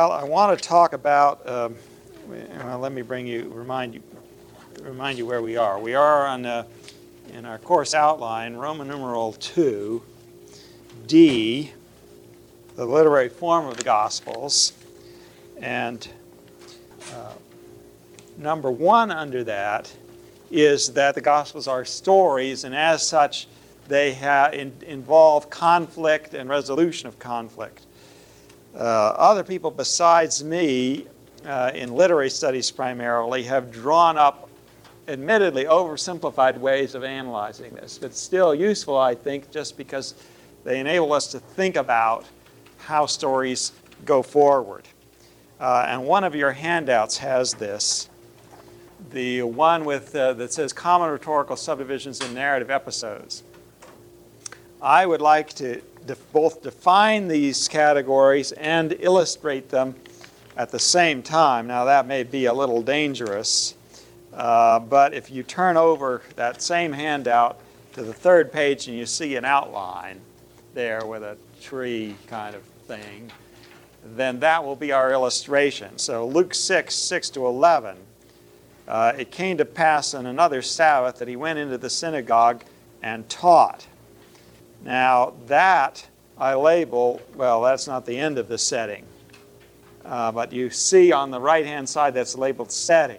[0.00, 1.46] Well, I want to talk about.
[1.46, 1.74] Um,
[2.26, 4.02] well, let me bring you, remind you,
[4.80, 5.78] remind you where we are.
[5.78, 6.64] We are on uh,
[7.34, 10.02] in our course outline, Roman numeral two,
[11.06, 11.72] D,
[12.76, 14.72] the literary form of the Gospels,
[15.60, 16.08] and
[17.14, 17.34] uh,
[18.38, 19.94] number one under that
[20.50, 23.48] is that the Gospels are stories, and as such,
[23.86, 27.84] they ha- in- involve conflict and resolution of conflict.
[28.74, 31.06] Uh, other people besides me,
[31.44, 34.48] uh, in literary studies primarily, have drawn up
[35.08, 40.14] admittedly oversimplified ways of analyzing this, but still useful, I think, just because
[40.64, 42.26] they enable us to think about
[42.78, 43.72] how stories
[44.04, 44.84] go forward.
[45.58, 48.08] Uh, and one of your handouts has this
[49.10, 53.42] the one with, uh, that says common rhetorical subdivisions in narrative episodes.
[54.80, 55.80] I would like to
[56.32, 59.94] both define these categories and illustrate them
[60.56, 61.66] at the same time.
[61.66, 63.74] Now, that may be a little dangerous,
[64.32, 67.58] uh, but if you turn over that same handout
[67.94, 70.20] to the third page and you see an outline
[70.74, 73.30] there with a tree kind of thing,
[74.16, 75.98] then that will be our illustration.
[75.98, 77.96] So, Luke 6, 6 to 11.
[78.88, 82.64] Uh, it came to pass on another Sabbath that he went into the synagogue
[83.02, 83.86] and taught.
[84.82, 86.06] Now, that
[86.38, 89.04] I label, well, that's not the end of the setting.
[90.04, 93.18] Uh, but you see on the right hand side that's labeled setting.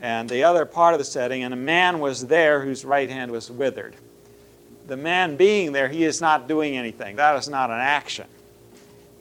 [0.00, 3.30] And the other part of the setting, and a man was there whose right hand
[3.30, 3.94] was withered.
[4.88, 7.14] The man being there, he is not doing anything.
[7.16, 8.26] That is not an action.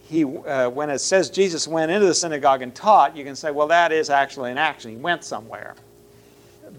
[0.10, 3.52] He, uh, when it says Jesus went into the synagogue and taught, you can say,
[3.52, 4.92] well, that is actually an action.
[4.92, 5.76] He went somewhere.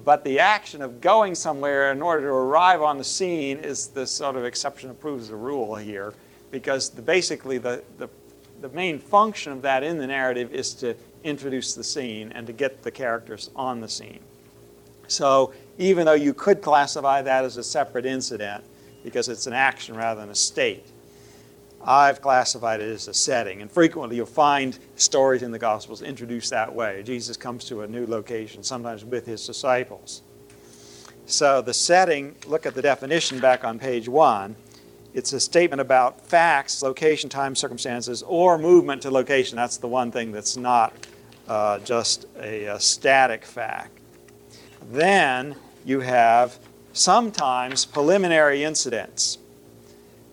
[0.04, 4.06] But the action of going somewhere in order to arrive on the scene is the
[4.06, 6.12] sort of exception that proves the rule here,
[6.50, 8.08] because the, basically the, the,
[8.60, 12.52] the main function of that in the narrative is to introduce the scene and to
[12.52, 14.18] get the characters on the scene.
[15.06, 18.64] So even though you could classify that as a separate incident,
[19.04, 20.86] because it's an action rather than a state,
[21.84, 23.60] I've classified it as a setting.
[23.60, 27.02] And frequently you'll find stories in the Gospels introduced that way.
[27.02, 30.22] Jesus comes to a new location, sometimes with his disciples.
[31.26, 34.54] So the setting, look at the definition back on page one.
[35.14, 39.56] It's a statement about facts, location, time, circumstances, or movement to location.
[39.56, 40.94] That's the one thing that's not
[41.48, 43.98] uh, just a, a static fact.
[44.90, 46.58] Then you have
[46.92, 49.38] sometimes preliminary incidents.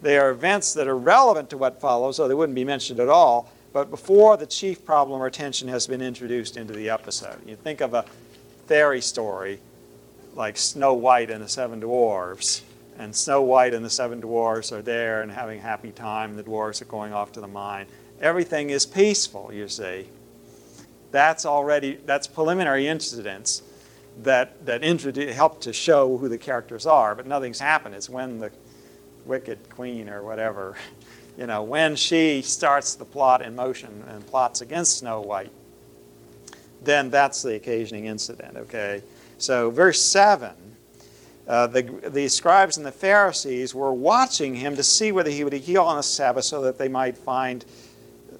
[0.01, 3.09] They are events that are relevant to what follows, so they wouldn't be mentioned at
[3.09, 7.37] all, but before the chief problem or tension has been introduced into the episode.
[7.45, 8.05] You think of a
[8.67, 9.59] fairy story
[10.35, 12.63] like Snow White and the Seven Dwarfs,
[12.97, 16.43] and Snow White and the Seven Dwarfs are there and having a happy time, the
[16.43, 17.87] dwarfs are going off to the mine.
[18.21, 20.07] Everything is peaceful, you see.
[21.11, 23.63] That's already, that's preliminary incidents
[24.23, 27.95] that, that help to show who the characters are, but nothing's happened.
[27.95, 28.51] It's when the
[29.29, 30.75] wicked queen or whatever,
[31.37, 35.51] you know, when she starts the plot in motion and plots against Snow White,
[36.83, 39.01] then that's the occasioning incident, okay?
[39.37, 40.51] So, verse 7
[41.49, 45.51] uh, the, the scribes and the Pharisees were watching him to see whether he would
[45.53, 47.65] heal on the Sabbath so that they might find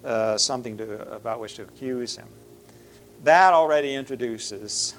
[0.04, 2.28] uh, something to, about which to accuse him.
[3.24, 4.94] That already introduces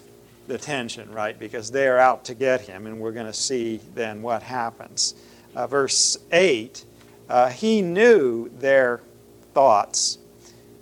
[0.48, 1.40] the tension, right?
[1.40, 5.16] Because they're out to get him, and we're going to see then what happens
[5.56, 6.86] uh, verse 8,
[7.30, 9.02] uh, he knew their
[9.54, 10.18] thoughts,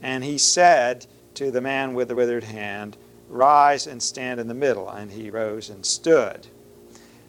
[0.01, 1.05] and he said
[1.35, 2.97] to the man with the withered hand,
[3.29, 4.89] Rise and stand in the middle.
[4.89, 6.47] And he rose and stood.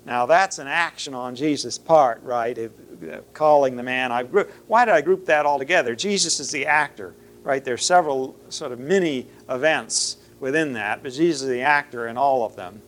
[0.06, 2.56] Now, that's an action on Jesus' part, right?
[2.56, 2.72] Of,
[3.08, 4.10] uh, calling the man.
[4.10, 5.94] I group, why did I group that all together?
[5.94, 7.62] Jesus is the actor, right?
[7.62, 12.16] There are several sort of mini events within that, but Jesus is the actor in
[12.16, 12.81] all of them.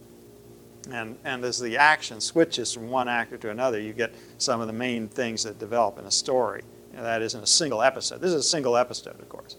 [0.90, 4.66] And, and as the action switches from one actor to another, you get some of
[4.66, 6.62] the main things that develop in a story.
[6.94, 8.20] That is in a single episode.
[8.20, 9.56] This is a single episode, of course.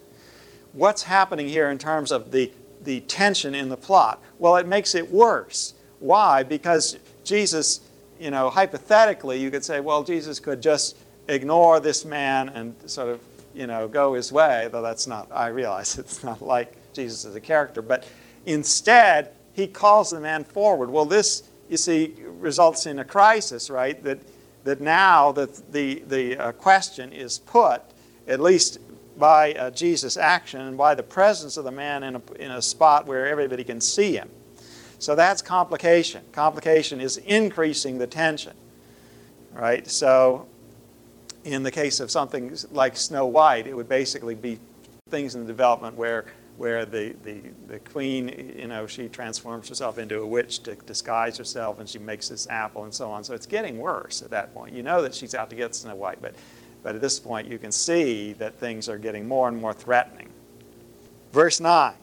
[0.73, 2.51] What's happening here in terms of the,
[2.83, 4.21] the tension in the plot?
[4.39, 5.73] Well, it makes it worse.
[5.99, 6.43] Why?
[6.43, 7.81] Because Jesus,
[8.19, 10.97] you know, hypothetically, you could say, well, Jesus could just
[11.27, 13.21] ignore this man and sort of,
[13.53, 17.35] you know, go his way, though that's not, I realize it's not like Jesus as
[17.35, 18.05] a character, but
[18.45, 20.89] instead, he calls the man forward.
[20.89, 24.03] Well, this, you see, results in a crisis, right?
[24.03, 24.19] That,
[24.63, 27.81] that now that the, the uh, question is put,
[28.27, 28.79] at least
[29.17, 32.61] by uh, Jesus' action and by the presence of the man in a, in a
[32.61, 34.29] spot where everybody can see him.
[34.97, 36.23] So that's complication.
[36.31, 38.53] Complication is increasing the tension,
[39.53, 39.87] right?
[39.87, 40.47] So
[41.43, 44.59] in the case of something like Snow White, it would basically be
[45.09, 46.25] things in the development where
[46.57, 51.37] where the, the, the queen, you know, she transforms herself into a witch to disguise
[51.37, 53.23] herself and she makes this apple and so on.
[53.23, 54.73] So it's getting worse at that point.
[54.73, 56.35] You know that she's out to get Snow White, but,
[56.83, 60.29] but at this point you can see that things are getting more and more threatening.
[61.31, 61.93] Verse 9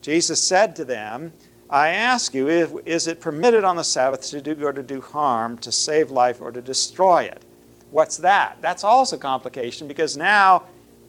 [0.00, 1.32] Jesus said to them,
[1.68, 5.00] I ask you, if, is it permitted on the Sabbath to do or to do
[5.00, 7.42] harm, to save life or to destroy it?
[7.90, 8.56] What's that?
[8.60, 10.64] That's also complication because now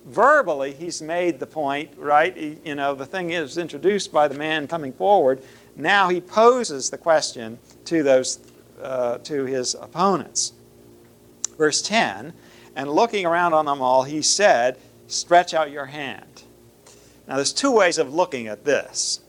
[0.05, 2.35] verbally he's made the point, right?
[2.65, 5.43] You know, the thing is introduced by the man coming forward.
[5.75, 8.39] Now he poses the question to those
[8.81, 10.53] uh, to his opponents.
[11.57, 12.33] Verse 10,
[12.75, 14.77] and looking around on them all, he said,
[15.07, 16.43] "Stretch out your hand."
[17.27, 19.21] Now there's two ways of looking at this.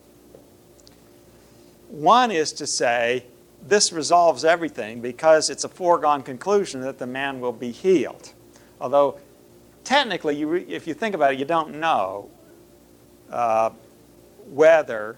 [1.88, 3.26] One is to say,
[3.66, 8.32] this resolves everything because it's a foregone conclusion that the man will be healed.
[8.80, 9.20] Although
[9.84, 12.30] technically, you re- if you think about it, you don't know
[13.30, 13.70] uh,
[14.50, 15.16] whether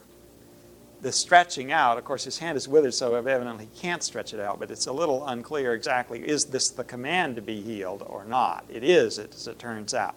[1.04, 4.40] the stretching out, of course, his hand is withered, so evidently he can't stretch it
[4.40, 8.24] out, but it's a little unclear exactly is this the command to be healed or
[8.24, 8.64] not?
[8.70, 10.16] It is, as it turns out.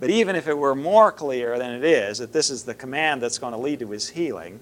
[0.00, 3.22] But even if it were more clear than it is, that this is the command
[3.22, 4.60] that's going to lead to his healing,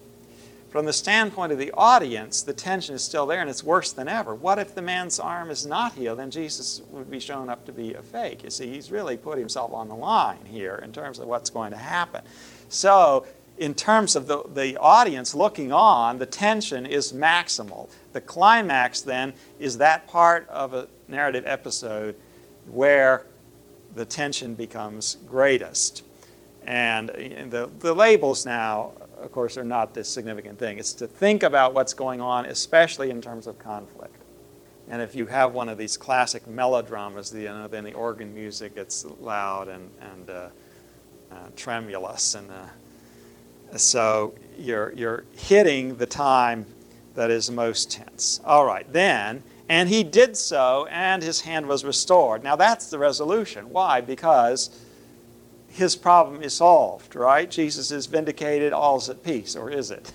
[0.72, 4.08] from the standpoint of the audience, the tension is still there and it's worse than
[4.08, 4.34] ever.
[4.34, 6.19] What if the man's arm is not healed?
[6.19, 8.42] Then Jesus would be shown up to be a fake.
[8.42, 11.72] You see, he's really put himself on the line here in terms of what's going
[11.72, 12.22] to happen.
[12.70, 13.26] So,
[13.58, 17.90] in terms of the, the audience looking on, the tension is maximal.
[18.14, 22.16] The climax, then, is that part of a narrative episode
[22.66, 23.26] where
[23.94, 26.02] the tension becomes greatest.
[26.64, 27.14] And uh,
[27.50, 28.92] the, the labels now
[29.22, 30.78] of course, are not this significant thing.
[30.78, 34.16] It's to think about what's going on, especially in terms of conflict.
[34.88, 38.74] And if you have one of these classic melodramas, you know, then the organ music
[38.74, 40.48] gets loud and, and uh,
[41.30, 42.34] uh, tremulous.
[42.34, 46.66] And uh, so you're, you're hitting the time
[47.14, 48.40] that is most tense.
[48.44, 52.42] All right, then, and he did so, and his hand was restored.
[52.42, 53.70] Now that's the resolution.
[53.70, 54.00] Why?
[54.00, 54.70] Because
[55.72, 57.50] his problem is solved, right?
[57.50, 60.12] Jesus is vindicated, all's at peace, or is it?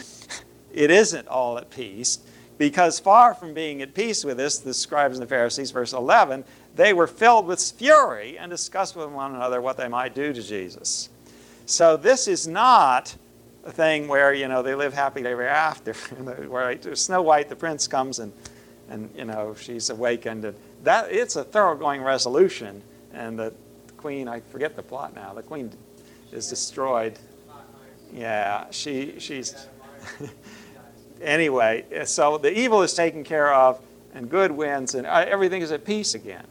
[0.72, 2.20] it isn't all at peace,
[2.58, 6.44] because far from being at peace with this, the scribes and the Pharisees, verse 11,
[6.76, 10.40] they were filled with fury and discussed with one another what they might do to
[10.40, 11.08] Jesus.
[11.66, 13.16] So this is not
[13.64, 15.92] a thing where, you know, they live happily ever after.
[16.48, 18.32] where Snow White, the prince, comes and,
[18.88, 20.44] and, you know, she's awakened.
[20.44, 22.80] And that, it's a thoroughgoing resolution.
[23.12, 23.54] And the
[24.04, 25.72] queen, I forget the plot now, the queen
[26.30, 27.18] is destroyed.
[28.12, 29.66] Yeah, she, she's.
[31.22, 33.80] anyway, so the evil is taken care of,
[34.12, 36.44] and good wins, and uh, everything is at peace again.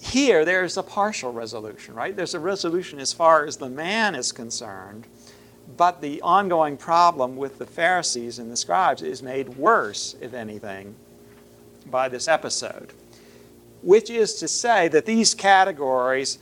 [0.00, 2.16] Here, there's a partial resolution, right?
[2.16, 5.06] There's a resolution as far as the man is concerned,
[5.76, 10.94] but the ongoing problem with the Pharisees and the scribes is made worse, if anything,
[11.90, 12.94] by this episode.
[13.82, 16.38] Which is to say that these categories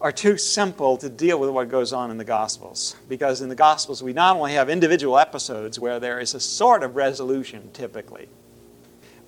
[0.00, 2.96] are too simple to deal with what goes on in the Gospels.
[3.08, 6.82] Because in the Gospels, we not only have individual episodes where there is a sort
[6.82, 8.28] of resolution typically,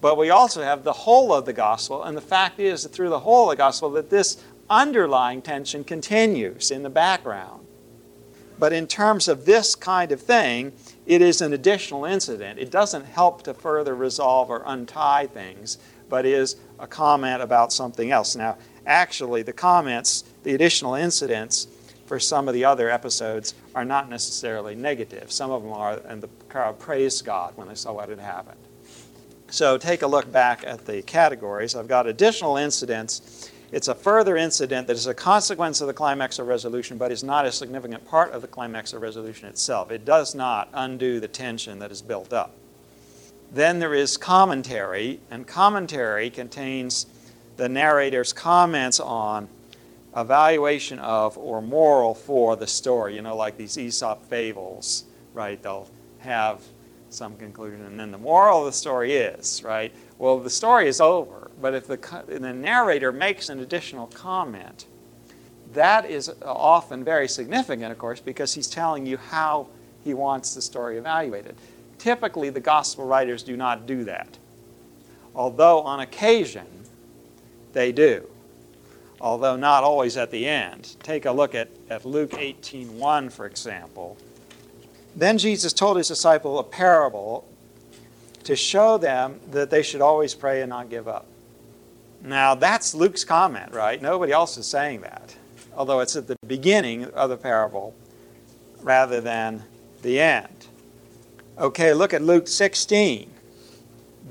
[0.01, 2.03] but we also have the whole of the Gospel.
[2.03, 5.85] And the fact is that through the whole of the Gospel, that this underlying tension
[5.85, 7.67] continues in the background.
[8.59, 10.73] But in terms of this kind of thing,
[11.05, 12.59] it is an additional incident.
[12.59, 18.11] It doesn't help to further resolve or untie things, but is a comment about something
[18.11, 18.37] else.
[18.37, 21.67] Now, actually, the comments the additional incidents
[22.07, 25.33] for some of the other episodes are not necessarily negative.
[25.33, 28.59] Some of them are, and the crowd praised God when they saw what had happened.
[29.49, 31.75] So take a look back at the categories.
[31.75, 33.51] I've got additional incidents.
[33.71, 37.23] It's a further incident that is a consequence of the climax or resolution, but is
[37.23, 39.91] not a significant part of the climax or resolution itself.
[39.91, 42.55] It does not undo the tension that is built up.
[43.53, 47.07] Then there is commentary, and commentary contains
[47.57, 49.49] the narrator's comments on
[50.17, 53.15] evaluation of or moral for the story.
[53.15, 55.05] You know, like these Aesop fables,
[55.35, 55.63] right?
[55.63, 55.89] They'll
[56.19, 56.63] have
[57.11, 57.85] some conclusion.
[57.85, 59.93] And then the moral of the story is, right?
[60.19, 64.87] Well, the story is over, but if the, the narrator makes an additional comment,
[65.73, 69.69] that is often very significant, of course, because he's telling you how
[70.05, 71.57] he wants the story evaluated.
[71.99, 74.39] Typically, the gospel writers do not do that,
[75.35, 76.67] although on occasion
[77.73, 78.29] they do,
[79.23, 80.97] although not always at the end.
[81.03, 84.19] Take a look at, at Luke 18.1, for example.
[85.15, 87.49] Then Jesus told his disciple a parable
[88.43, 91.27] to show them that they should always pray and not give up.
[92.21, 94.03] Now, that's Luke's comment, right?
[94.03, 95.37] Nobody else is saying that,
[95.77, 97.95] although it's at the beginning of the parable
[98.81, 99.63] rather than
[100.03, 100.67] the end.
[101.59, 103.32] Okay, look at Luke 16.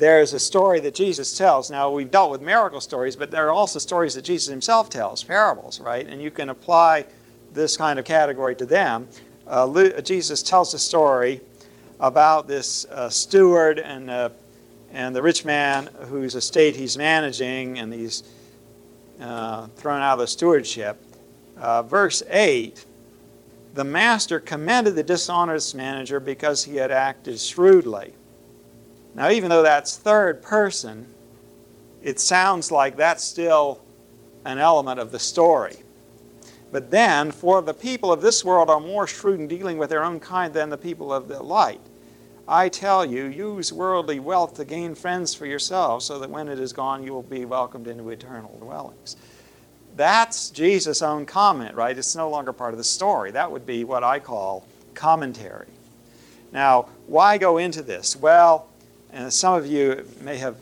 [0.02, 1.72] There's a story that Jesus tells.
[1.72, 5.24] Now, we've dealt with miracle stories, but there are also stories that Jesus himself tells,
[5.24, 6.06] parables, right?
[6.08, 7.06] And you can apply
[7.54, 9.08] this kind of category to them
[9.52, 11.42] uh, Luke, Jesus tells a story
[12.00, 14.30] about this uh, steward and, uh,
[14.94, 18.24] and the rich man whose estate he's managing, and he's
[19.20, 21.04] uh, thrown out of the stewardship.
[21.58, 22.86] Uh, verse 8
[23.74, 28.14] The master commended the dishonest manager because he had acted shrewdly.
[29.14, 31.08] Now, even though that's third person,
[32.02, 33.82] it sounds like that's still
[34.46, 35.78] an element of the story.
[36.72, 40.04] But then, for the people of this world are more shrewd in dealing with their
[40.04, 41.82] own kind than the people of the light.
[42.48, 46.60] I tell you, use worldly wealth to gain friends for yourselves, so that when it
[46.60, 49.18] is gone, you will be welcomed into eternal dwellings.
[49.98, 51.98] That's Jesus' own comment, right?
[51.98, 53.32] It's no longer part of the story.
[53.32, 55.68] That would be what I call commentary.
[56.54, 58.16] Now, why go into this?
[58.16, 58.68] Well,
[59.12, 60.56] and some of you may have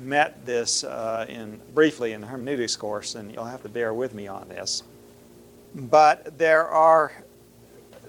[0.00, 4.14] met this uh, in briefly in the hermeneutics course, and you'll have to bear with
[4.14, 4.82] me on this.
[5.74, 7.12] But there are,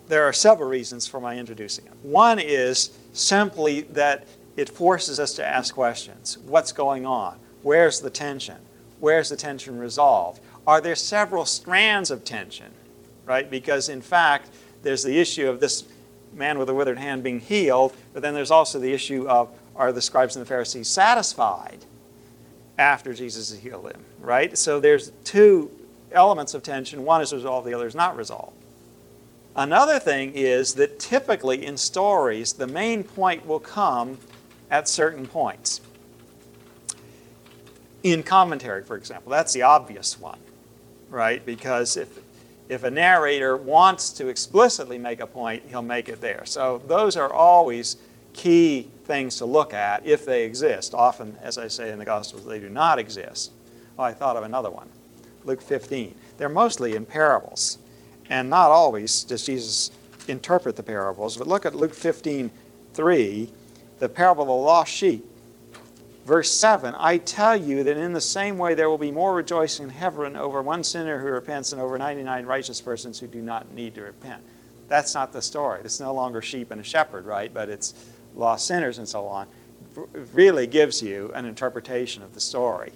[0.08, 1.94] there are several reasons for my introducing it.
[2.02, 6.38] One is simply that it forces us to ask questions.
[6.46, 7.38] What's going on?
[7.62, 8.58] Where's the tension?
[9.00, 10.42] Where's the tension resolved?
[10.66, 12.72] Are there several strands of tension?
[13.26, 13.50] Right?
[13.50, 14.50] Because in fact,
[14.82, 15.86] there's the issue of this
[16.34, 19.92] man with a withered hand being healed, but then there's also the issue of are
[19.92, 21.86] the scribes and the Pharisees satisfied
[22.78, 24.04] after Jesus has healed them?
[24.20, 24.58] Right?
[24.58, 25.72] So there's two
[26.12, 27.04] elements of tension.
[27.04, 28.56] One is resolved, the other is not resolved.
[29.56, 34.18] Another thing is that typically in stories, the main point will come
[34.72, 35.82] at certain points.
[38.02, 40.40] In commentary, for example, that's the obvious one,
[41.10, 41.46] right?
[41.46, 42.20] Because if,
[42.68, 46.44] if a narrator wants to explicitly make a point, he'll make it there.
[46.46, 47.98] So those are always
[48.34, 50.94] key things to look at if they exist.
[50.94, 53.52] Often, as I say in the Gospels, they do not exist.
[53.98, 54.90] Oh, I thought of another one.
[55.44, 56.16] Luke 15.
[56.38, 57.78] They're mostly in parables.
[58.30, 59.92] And not always does Jesus
[60.28, 61.38] interpret the parables.
[61.38, 62.52] But look at Luke 15
[62.94, 63.50] 3,
[64.00, 65.26] the parable of the lost sheep.
[66.26, 69.86] Verse 7 I tell you that in the same way there will be more rejoicing
[69.86, 73.72] in heaven over one sinner who repents than over 99 righteous persons who do not
[73.74, 74.42] need to repent.
[74.88, 75.82] That's not the story.
[75.84, 77.54] It's no longer sheep and a shepherd, right?
[77.54, 77.94] But it's
[78.36, 79.48] lost sinners and so on.
[80.34, 82.92] Really gives you an interpretation of the story.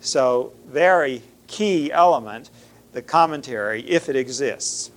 [0.00, 2.50] So, very key element,
[2.92, 4.90] the commentary, if it exists.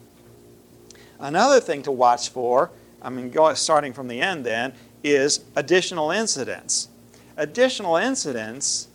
[1.20, 2.72] Another thing to watch for,
[3.02, 6.90] I mean, go, starting from the end then, is additional incidents.
[7.38, 8.88] Additional incidents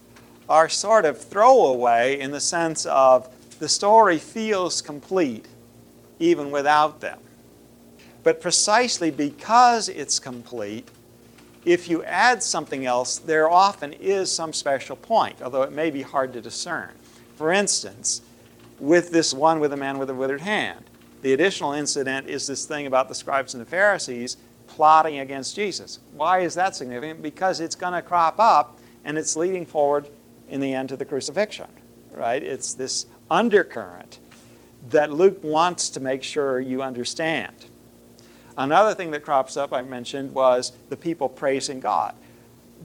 [0.49, 5.47] are sort of throwaway in the sense of the story feels complete
[6.19, 7.19] even without them.
[8.25, 10.88] But precisely because it's complete,
[11.64, 16.02] if you add something else, there often is some special point, although it may be
[16.02, 16.90] hard to discern.
[17.37, 18.23] For instance,
[18.81, 20.85] with this one with a man with a withered hand,
[21.23, 26.00] the additional incident is this thing about the scribes and the Pharisees plotting against Jesus.
[26.12, 27.23] Why is that significant?
[27.23, 30.09] Because it's going to crop up and it's leading forward
[30.49, 31.69] in the end to the crucifixion,
[32.12, 32.43] right?
[32.43, 34.19] It's this undercurrent
[34.90, 37.54] that Luke wants to make sure you understand.
[38.56, 42.14] Another thing that crops up, I mentioned, was the people praising God.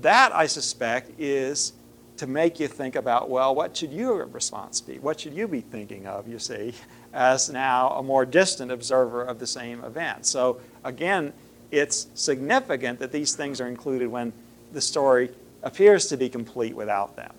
[0.02, 1.74] That, I suspect, is
[2.18, 5.00] to make you think about, well, what should your response be?
[5.00, 6.74] What should you be thinking of, you see,
[7.14, 10.26] as now a more distant observer of the same event?
[10.26, 11.34] So, again,
[11.72, 14.34] it's significant that these things are included when
[14.74, 15.30] the story
[15.64, 17.34] appears to be complete without them.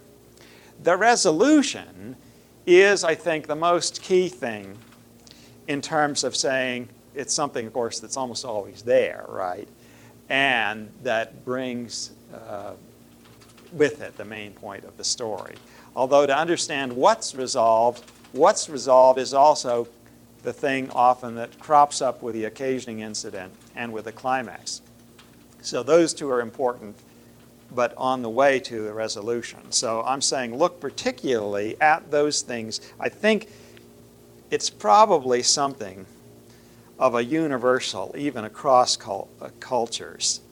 [0.82, 2.16] The resolution
[2.66, 4.78] is, I think, the most key thing
[5.68, 9.68] in terms of saying it's something, of course, that's almost always there, right?
[10.28, 12.72] And that brings uh,
[13.72, 15.54] with it the main point of the story.
[15.96, 19.88] Although to understand what's resolved, what's resolved is also
[20.42, 24.82] the thing often that crops up with the occasioning incident and with the climax.
[25.62, 26.96] So those two are important,
[27.74, 29.70] but on the way to the resolution.
[29.70, 32.80] So I'm saying look particularly at those things.
[32.98, 33.48] I think
[34.50, 36.06] it's probably something
[37.00, 39.24] of a universal, even across uh,
[39.58, 40.42] cultures,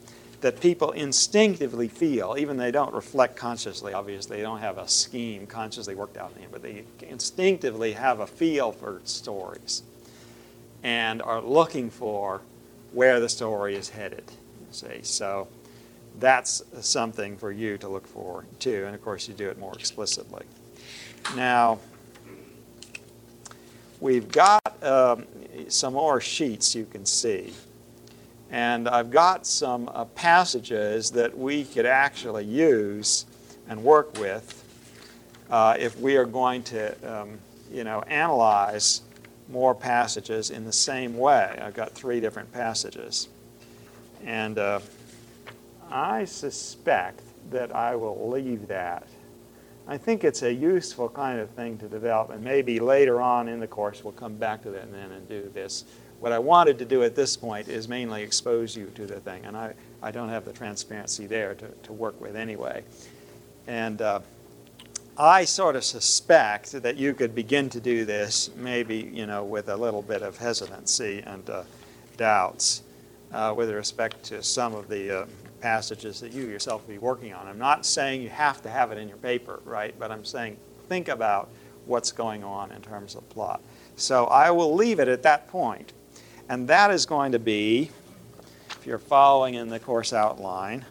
[0.40, 5.46] that people instinctively feel, even they don't reflect consciously, obviously, they don't have a scheme
[5.46, 9.82] consciously worked out in them, but they instinctively have a feel for stories
[10.82, 12.40] and are looking for
[12.92, 14.24] where the story is headed.
[14.70, 15.48] See, so
[16.18, 19.74] that's something for you to look for too, and of course you do it more
[19.74, 20.46] explicitly.
[21.36, 21.78] Now,
[24.00, 25.26] we've got um,
[25.68, 27.52] some more sheets you can see.
[28.50, 33.26] And I've got some uh, passages that we could actually use
[33.68, 34.64] and work with
[35.50, 37.38] uh, if we are going to, um,
[37.70, 39.02] you know, analyze
[39.50, 41.58] more passages in the same way.
[41.60, 43.28] I've got three different passages.
[44.24, 44.80] And uh,
[45.90, 49.06] I suspect that I will leave that
[49.90, 53.58] I think it's a useful kind of thing to develop, and maybe later on in
[53.58, 55.84] the course we'll come back to that and then and do this.
[56.20, 59.46] What I wanted to do at this point is mainly expose you to the thing,
[59.46, 62.84] and I, I don't have the transparency there to, to work with anyway.
[63.66, 64.20] And uh,
[65.16, 69.70] I sort of suspect that you could begin to do this maybe, you know, with
[69.70, 71.62] a little bit of hesitancy and uh,
[72.18, 72.82] doubts
[73.32, 75.26] uh, with respect to some of the uh,
[75.60, 77.46] passages that you yourself will be working on.
[77.46, 79.94] I'm not saying you have to have it in your paper, right?
[79.98, 80.56] But I'm saying
[80.88, 81.48] think about
[81.86, 83.60] what's going on in terms of plot.
[83.96, 85.92] So I will leave it at that point.
[86.48, 87.90] And that is going to be,
[88.70, 90.84] if you're following in the course outline,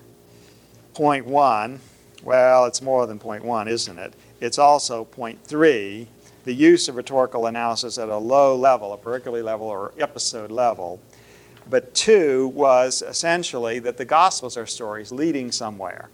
[0.94, 1.80] point one.
[2.24, 4.14] Well, it's more than point one, isn't it?
[4.42, 6.08] It's also point three,
[6.44, 11.00] the use of rhetorical analysis at a low level, a pericope level or episode level,
[11.70, 16.10] but two was essentially that the Gospels are stories leading somewhere.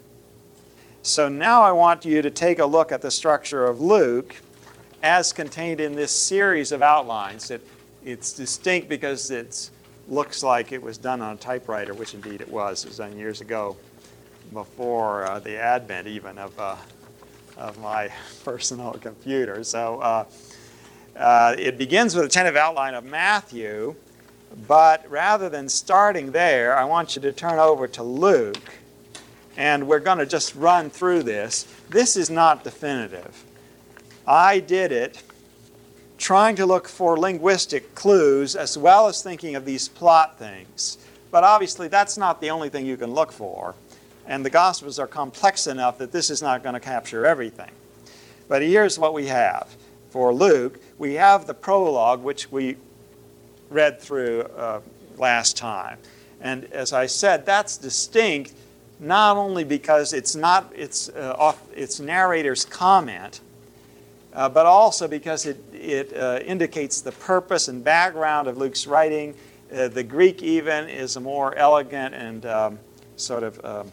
[1.02, 4.36] So now I want you to take a look at the structure of Luke
[5.02, 7.50] as contained in this series of outlines.
[7.50, 7.66] It,
[8.04, 9.70] it's distinct because it
[10.08, 12.84] looks like it was done on a typewriter, which indeed it was.
[12.84, 13.76] It was done years ago,
[14.52, 16.76] before uh, the advent even of, uh,
[17.56, 18.10] of my
[18.44, 19.62] personal computer.
[19.64, 20.24] So uh,
[21.16, 23.94] uh, it begins with a tentative outline of Matthew
[24.66, 28.78] but rather than starting there, I want you to turn over to Luke,
[29.56, 31.66] and we're going to just run through this.
[31.90, 33.44] This is not definitive.
[34.26, 35.22] I did it
[36.18, 40.98] trying to look for linguistic clues as well as thinking of these plot things.
[41.30, 43.74] But obviously, that's not the only thing you can look for.
[44.26, 47.70] And the Gospels are complex enough that this is not going to capture everything.
[48.48, 49.68] But here's what we have.
[50.10, 52.76] For Luke, we have the prologue, which we
[53.74, 54.80] read through uh,
[55.18, 55.98] last time.
[56.40, 58.52] And as I said, that's distinct
[59.00, 63.40] not only because it's not its, uh, off, its narrator's comment,
[64.32, 69.34] uh, but also because it, it uh, indicates the purpose and background of Luke's writing.
[69.72, 72.78] Uh, the Greek, even, is a more elegant and um,
[73.16, 73.92] sort of um,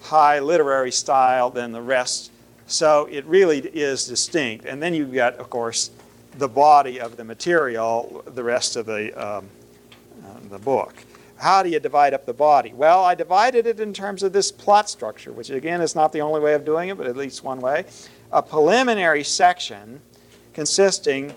[0.00, 2.30] high literary style than the rest.
[2.66, 4.64] So it really is distinct.
[4.64, 5.90] And then you've got, of course,
[6.38, 9.48] the body of the material, the rest of the, um,
[10.24, 10.94] uh, the book.
[11.36, 12.72] How do you divide up the body?
[12.72, 16.20] Well, I divided it in terms of this plot structure, which again is not the
[16.20, 17.84] only way of doing it, but at least one way.
[18.32, 20.00] A preliminary section
[20.52, 21.34] consisting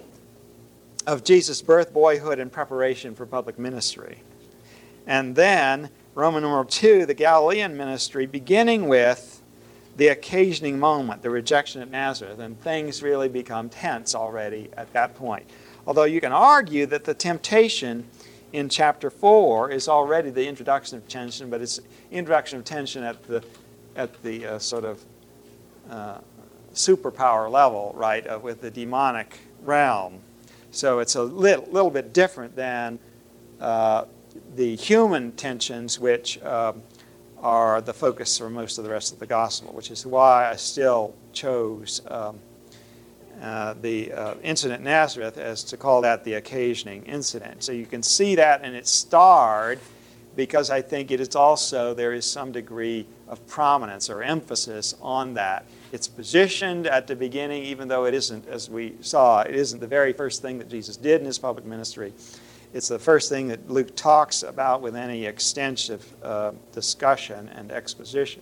[1.06, 4.22] of Jesus' birth, boyhood, and preparation for public ministry.
[5.08, 9.37] And then Roman numeral two, the Galilean ministry, beginning with
[9.98, 15.16] the occasioning moment, the rejection at Nazareth, and things really become tense already at that
[15.16, 15.46] point.
[15.88, 18.06] Although you can argue that the temptation
[18.54, 21.80] in chapter 4 is already the introduction of tension, but it's
[22.12, 23.44] introduction of tension at the,
[23.96, 25.04] at the uh, sort of
[25.90, 26.20] uh,
[26.74, 30.20] superpower level, right, uh, with the demonic realm.
[30.72, 33.00] So it's a little, little bit different than
[33.60, 34.06] uh,
[34.56, 36.84] the human tensions, which um,
[37.41, 40.56] are the focus for most of the rest of the gospel, which is why I
[40.56, 42.39] still chose um,
[43.41, 47.63] uh, the uh, incident in Nazareth as to call that the occasioning incident.
[47.63, 49.80] So you can see that, and it's starred
[50.36, 55.34] because I think it is also, there is some degree of prominence or emphasis on
[55.34, 55.65] that.
[55.91, 59.88] It's positioned at the beginning, even though it isn't, as we saw, it isn't the
[59.88, 62.13] very first thing that Jesus did in his public ministry.
[62.74, 68.42] It's the first thing that Luke talks about with any extensive uh, discussion and exposition.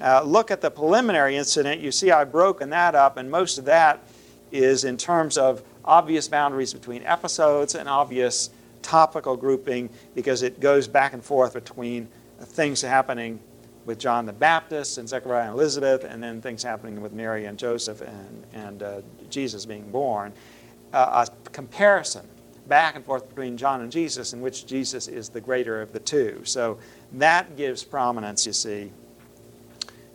[0.00, 1.80] Uh, look at the preliminary incident.
[1.80, 4.00] You see, I've broken that up, and most of that
[4.50, 8.50] is in terms of obvious boundaries between episodes and obvious
[8.82, 12.08] topical grouping because it goes back and forth between
[12.40, 13.38] things happening
[13.86, 17.58] with John the Baptist and Zechariah and Elizabeth, and then things happening with Mary and
[17.58, 20.32] Joseph and, and uh, Jesus being born.
[20.92, 22.26] Uh, a comparison
[22.68, 26.00] back and forth between John and Jesus, in which Jesus is the greater of the
[26.00, 26.40] two.
[26.44, 26.78] So
[27.14, 28.90] that gives prominence, you see,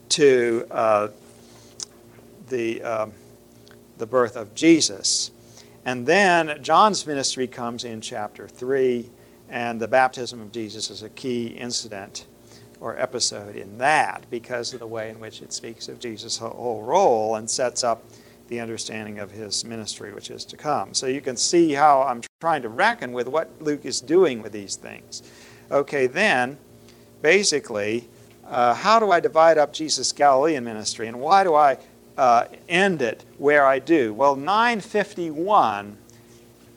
[0.09, 1.07] to uh,
[2.47, 3.13] the, um,
[3.97, 5.31] the birth of Jesus.
[5.85, 9.09] And then John's ministry comes in chapter 3,
[9.49, 12.25] and the baptism of Jesus is a key incident
[12.81, 16.81] or episode in that because of the way in which it speaks of Jesus' whole
[16.81, 18.03] role and sets up
[18.47, 20.93] the understanding of his ministry which is to come.
[20.93, 24.53] So you can see how I'm trying to reckon with what Luke is doing with
[24.53, 25.23] these things.
[25.69, 26.57] Okay, then,
[27.21, 28.07] basically,
[28.47, 31.77] uh, how do I divide up Jesus' Galilean ministry and why do I
[32.17, 34.13] uh, end it where I do?
[34.13, 35.97] Well, 951,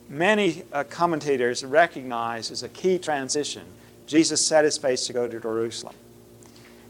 [0.09, 3.63] many uh, commentators recognize as a key transition.
[4.05, 5.95] Jesus set his face to go to Jerusalem.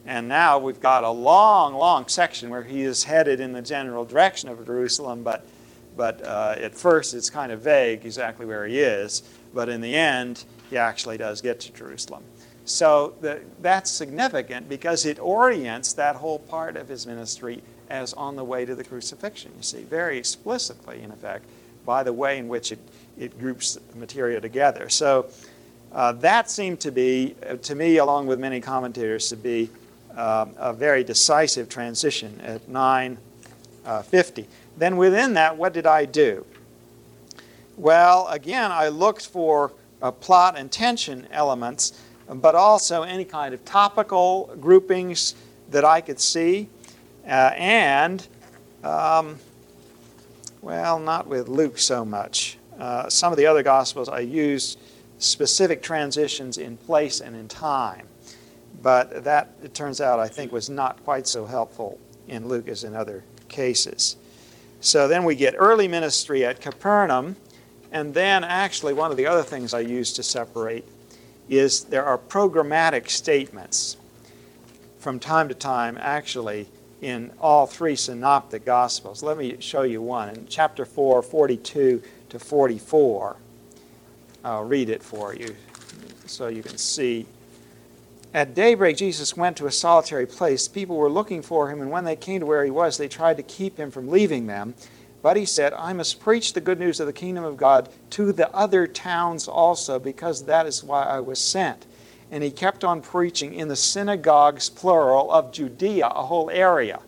[0.03, 4.03] And now we've got a long, long section where he is headed in the general
[4.03, 5.45] direction of Jerusalem, but,
[5.95, 9.23] but uh, at first it's kind of vague exactly where he is.
[9.53, 12.23] But in the end, he actually does get to Jerusalem.
[12.65, 18.35] So the, that's significant because it orients that whole part of his ministry as on
[18.35, 21.45] the way to the crucifixion, you see, very explicitly, in effect,
[21.85, 22.79] by the way in which it,
[23.19, 24.89] it groups material together.
[24.89, 25.27] So
[25.91, 29.69] uh, that seemed to be, uh, to me, along with many commentators, to be
[30.15, 34.47] uh, a very decisive transition at 950.
[34.77, 36.45] Then within that, what did I do?
[37.77, 41.93] Well, again, I looked for uh, plot and tension elements,
[42.27, 45.35] but also any kind of topical groupings
[45.71, 46.69] that I could see.
[47.25, 48.27] Uh, and,
[48.83, 49.39] um,
[50.61, 52.57] well, not with Luke so much.
[52.77, 54.79] Uh, some of the other Gospels I used
[55.19, 58.07] specific transitions in place and in time.
[58.81, 62.83] But that, it turns out, I think, was not quite so helpful in Luke as
[62.83, 64.17] in other cases.
[64.83, 67.37] So then we get early ministry at Capernaum,
[67.93, 70.83] and then actually one of the other things I use to separate
[71.47, 73.95] is there are programmatic statements
[74.99, 76.67] from time to time, actually,
[77.01, 79.23] in all three synoptic gospels.
[79.23, 80.27] Let me show you one.
[80.27, 83.37] In chapter 4, 42 to 44,
[84.43, 85.55] I'll read it for you
[86.25, 87.25] so you can see
[88.33, 90.67] at daybreak, Jesus went to a solitary place.
[90.67, 93.37] People were looking for him, and when they came to where he was, they tried
[93.37, 94.73] to keep him from leaving them.
[95.21, 98.33] But he said, I must preach the good news of the kingdom of God to
[98.33, 101.85] the other towns also, because that is why I was sent.
[102.31, 107.01] And he kept on preaching in the synagogues, plural, of Judea, a whole area.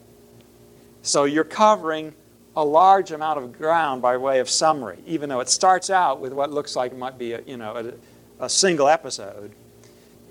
[1.02, 2.14] So you're covering
[2.56, 6.34] a large amount of ground by way of summary, even though it starts out with
[6.34, 7.94] what looks like it might be a, you know,
[8.40, 9.52] a, a single episode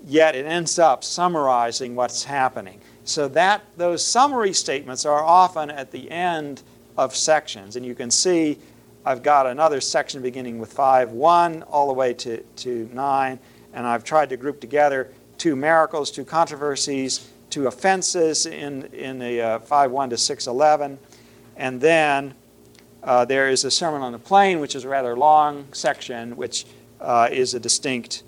[0.05, 2.79] yet it ends up summarizing what's happening.
[3.03, 6.63] So that those summary statements are often at the end
[6.97, 7.75] of sections.
[7.75, 8.57] And you can see
[9.05, 13.39] I've got another section beginning with 5 1 all the way to, to 9.
[13.73, 19.41] And I've tried to group together two miracles, two controversies, two offenses in, in the
[19.41, 20.97] uh, 5 1 to 6 11.
[21.57, 22.33] And then
[23.03, 26.65] uh, there is a Sermon on the Plain, which is a rather long section, which
[26.99, 28.23] uh, is a distinct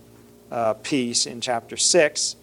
[0.51, 2.35] uh, piece in chapter 6.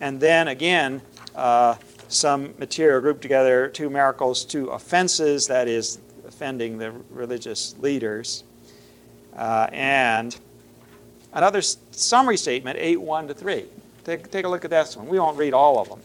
[0.00, 1.02] And then again,
[1.34, 1.76] uh,
[2.08, 8.44] some material grouped together two miracles, two offenses, that is, offending the religious leaders.
[9.36, 10.36] Uh, and
[11.32, 13.64] another summary statement, 8 1 to 3.
[14.04, 15.06] Take, take a look at this one.
[15.08, 16.00] We won't read all of them.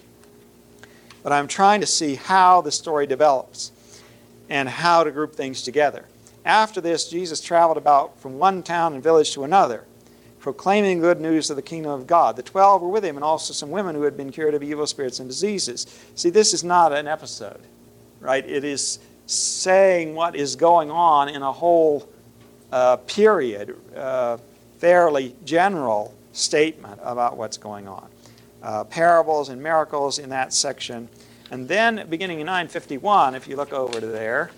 [1.24, 3.72] But I'm trying to see how the story develops
[4.50, 6.06] and how to group things together.
[6.46, 9.84] After this, Jesus traveled about from one town and village to another
[10.48, 12.38] proclaiming good news of the kingdom of God.
[12.38, 14.88] The twelve were with him, and also some women who had been cured of evil
[14.88, 15.86] spirits and diseases.
[16.16, 17.60] See, this is not an episode,
[18.22, 18.48] right?
[18.48, 22.08] It is saying what is going on in a whole
[22.72, 24.38] uh, period, uh,
[24.78, 28.08] fairly general statement about what's going on.
[28.64, 31.10] Uh, parables and miracles in that section.
[31.52, 34.52] And then, beginning in 951, if you look over to there,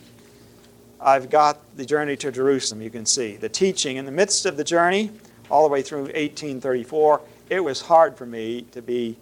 [1.02, 3.38] I've got the journey to Jerusalem, you can see.
[3.38, 5.10] The teaching in the midst of the journey,
[5.50, 9.18] all the way through 1834, it was hard for me to be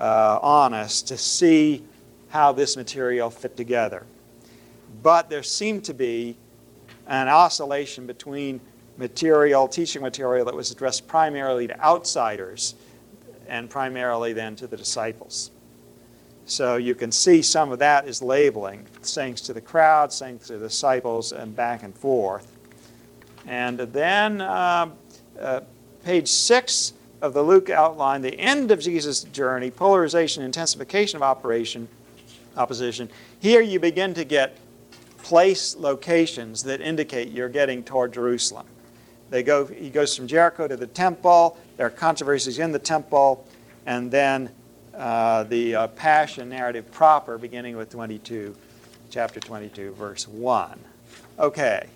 [0.00, 1.82] uh, honest, to see
[2.28, 4.04] how this material fit together.
[5.02, 6.36] But there seemed to be
[7.06, 8.60] an oscillation between
[8.96, 12.74] material, teaching material that was addressed primarily to outsiders
[13.48, 15.50] and primarily then to the disciples.
[16.46, 20.58] So you can see some of that is labeling, sayings to the crowd, sayings to
[20.58, 22.52] the disciples, and back and forth.
[23.46, 24.90] And then uh,
[25.40, 25.60] uh,
[26.04, 31.88] page 6 of the Luke outline, the end of Jesus' journey, polarization, intensification of operation,
[32.56, 33.08] opposition.
[33.40, 34.56] Here you begin to get
[35.18, 38.66] place locations that indicate you're getting toward Jerusalem.
[39.30, 41.58] They go, he goes from Jericho to the temple.
[41.76, 43.46] There are controversies in the temple.
[43.86, 44.50] And then
[44.94, 48.54] uh, the uh, passion narrative proper, beginning with 22,
[49.10, 50.78] chapter 22, verse 1.
[51.38, 51.88] Okay.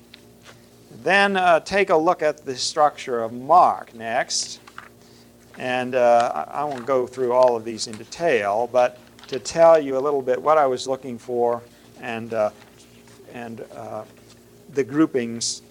[0.91, 4.61] Then uh, take a look at the structure of Mark next.
[5.57, 8.99] And uh, I won't go through all of these in detail, but
[9.29, 11.63] to tell you a little bit what I was looking for
[12.01, 12.51] and, uh,
[13.33, 14.05] and uh,
[14.73, 15.63] the groupings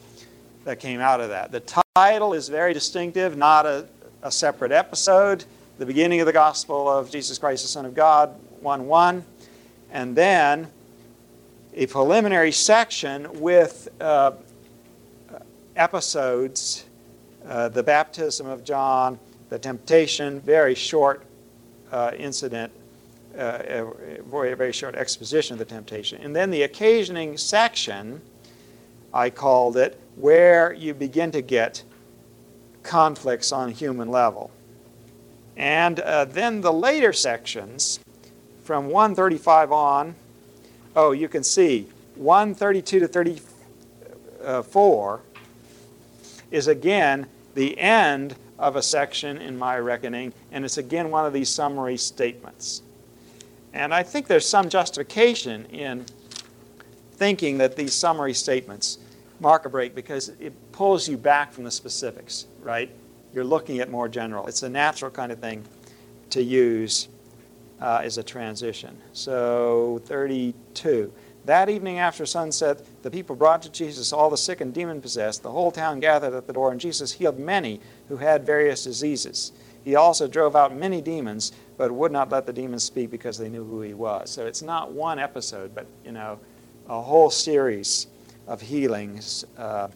[0.63, 1.51] that came out of that.
[1.51, 3.87] The title is very distinctive, not a,
[4.21, 5.43] a separate episode.
[5.77, 9.25] The beginning of the gospel of Jesus Christ, the Son of God, 1 1.
[9.91, 10.67] And then
[11.73, 14.33] a preliminary section with uh,
[15.79, 16.85] episodes
[17.47, 21.25] uh, the baptism of John, the temptation, very short
[21.91, 22.71] uh, incident,
[23.37, 23.85] uh,
[24.29, 26.21] very, very short exposition of the temptation.
[26.21, 28.21] And then the occasioning section,
[29.13, 31.81] I called it, where you begin to get
[32.83, 34.51] conflicts on human level.
[35.55, 38.01] And uh, then the later sections,
[38.63, 40.15] from 135 on,
[40.95, 45.21] oh, you can see 132 to 34
[46.51, 51.33] is again the end of a section in my reckoning, and it's again one of
[51.33, 52.81] these summary statements.
[53.73, 56.05] And I think there's some justification in
[57.13, 58.97] thinking that these summary statements
[59.39, 62.89] mark a break because it pulls you back from the specifics, right?
[63.33, 64.47] You're looking at more general.
[64.47, 65.63] It's a natural kind of thing
[66.31, 67.07] to use
[67.81, 68.97] uh, as a transition.
[69.13, 71.11] So, 32.
[71.45, 75.41] That evening after sunset, the people brought to Jesus all the sick and demon possessed.
[75.41, 79.53] The whole town gathered at the door, and Jesus healed many who had various diseases.
[79.83, 83.49] He also drove out many demons, but would not let the demons speak because they
[83.49, 84.29] knew who he was.
[84.29, 86.39] So it's not one episode, but you know,
[86.87, 88.07] a whole series
[88.45, 89.87] of healings uh,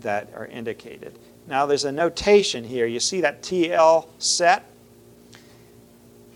[0.00, 1.18] that are indicated.
[1.46, 2.86] Now there's a notation here.
[2.86, 4.70] You see that TL set?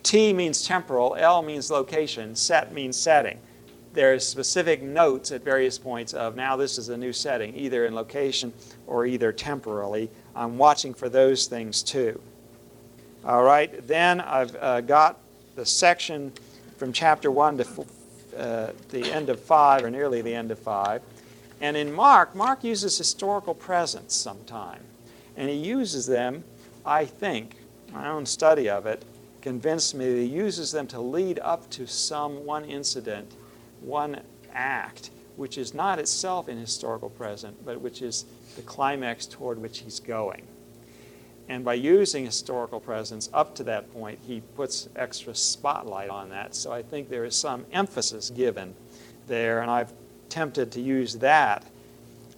[0.04, 3.40] T means temporal, L means location, set means setting
[3.98, 7.96] there's specific notes at various points of now this is a new setting, either in
[7.96, 8.52] location
[8.86, 10.08] or either temporally.
[10.36, 12.22] I'm watching for those things too.
[13.24, 15.18] All right, then I've uh, got
[15.56, 16.32] the section
[16.76, 17.86] from chapter 1 to
[18.36, 21.02] uh, the end of 5, or nearly the end of 5.
[21.60, 24.84] And in Mark, Mark uses historical presents sometime.
[25.36, 26.44] And he uses them,
[26.86, 27.56] I think,
[27.92, 29.04] my own study of it
[29.42, 33.34] convinced me that he uses them to lead up to some one incident
[33.80, 34.20] one
[34.52, 38.24] act, which is not itself an historical present, but which is
[38.56, 40.46] the climax toward which he's going.
[41.48, 46.54] And by using historical presents up to that point, he puts extra spotlight on that.
[46.54, 48.74] So I think there is some emphasis given
[49.26, 49.92] there, and I've
[50.28, 51.64] tempted to use that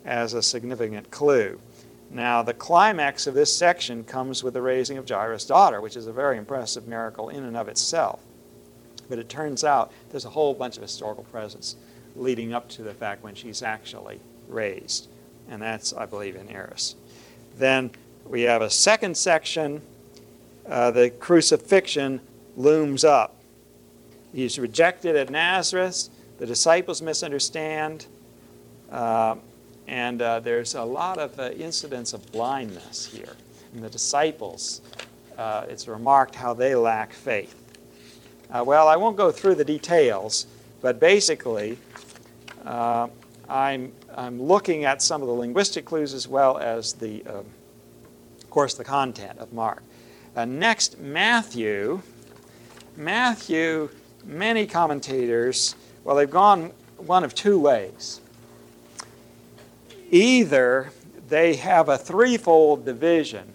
[0.05, 1.59] as a significant clue.
[2.11, 6.07] Now, the climax of this section comes with the raising of Jairus' daughter, which is
[6.07, 8.21] a very impressive miracle in and of itself.
[9.11, 11.77] But it turns out there's a whole bunch of historical presents
[12.17, 15.09] leading up to the fact when she's actually raised.
[15.51, 16.95] And that's, I believe, in Eris.
[17.59, 17.91] Then
[18.25, 19.83] we have a second section.
[20.67, 22.21] Uh, the crucifixion
[22.57, 23.35] looms up.
[24.33, 26.09] He's rejected at Nazareth.
[26.39, 28.07] The disciples misunderstand.
[28.91, 29.37] Uh,
[29.89, 33.35] and uh, there's a lot of uh, incidents of blindness here.
[33.75, 34.83] And the disciples,
[35.37, 37.60] uh, it's remarked how they lack faith.
[38.53, 40.47] Uh, well, I won't go through the details,
[40.81, 41.79] but basically,
[42.65, 43.07] uh,
[43.49, 48.51] I'm, I'm looking at some of the linguistic clues as well as the, uh, of
[48.51, 49.85] course, the content of Mark.
[50.35, 52.03] Uh, next, Matthew.
[52.97, 53.89] Matthew,
[54.25, 58.21] many commentators, well, they've gone one of two ways.
[60.11, 60.91] Either
[61.29, 63.55] they have a threefold division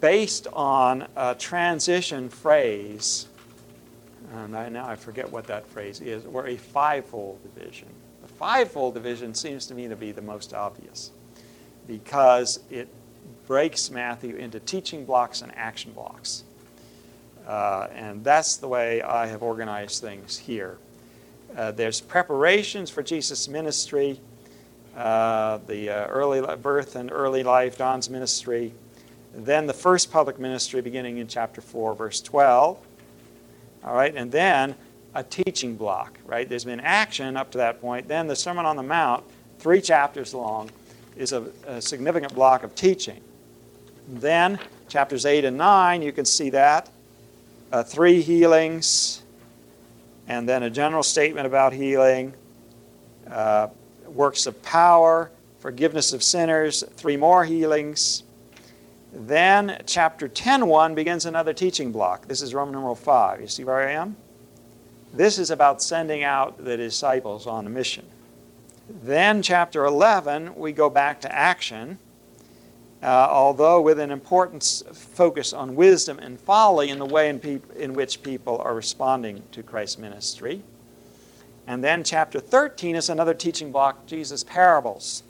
[0.00, 3.26] based on a transition phrase
[4.32, 7.88] and I, now I forget what that phrase is, or a fivefold division.
[8.22, 11.10] The fivefold division seems to me to be the most obvious
[11.86, 12.88] because it
[13.46, 16.44] breaks Matthew into teaching blocks and action blocks.
[17.46, 20.78] Uh, and that's the way I have organized things here.
[21.56, 24.20] Uh, there's preparations for Jesus' ministry,
[24.96, 28.72] uh, the uh, early birth and early life, John's ministry,
[29.34, 32.78] then the first public ministry beginning in chapter 4, verse 12
[33.84, 34.74] all right, and then
[35.14, 36.48] a teaching block, right?
[36.48, 38.08] There's been action up to that point.
[38.08, 39.24] Then the Sermon on the Mount,
[39.58, 40.70] three chapters long,
[41.16, 43.20] is a, a significant block of teaching.
[44.08, 46.90] Then Chapters 8 and 9, you can see that.
[47.72, 49.22] Uh, three healings,
[50.26, 52.34] and then a general statement about healing,
[53.30, 53.68] uh,
[54.06, 58.24] works of power, forgiveness of sinners, three more healings.
[59.12, 62.28] Then chapter 10.1 begins another teaching block.
[62.28, 63.40] This is Roman numeral 5.
[63.40, 64.16] You see where I am?
[65.12, 68.06] This is about sending out the disciples on a mission.
[69.02, 71.98] Then, chapter 11, we go back to action,
[73.02, 77.72] uh, although with an important focus on wisdom and folly in the way in, peop-
[77.76, 80.62] in which people are responding to Christ's ministry.
[81.66, 85.24] And then, chapter 13 is another teaching block Jesus' parables,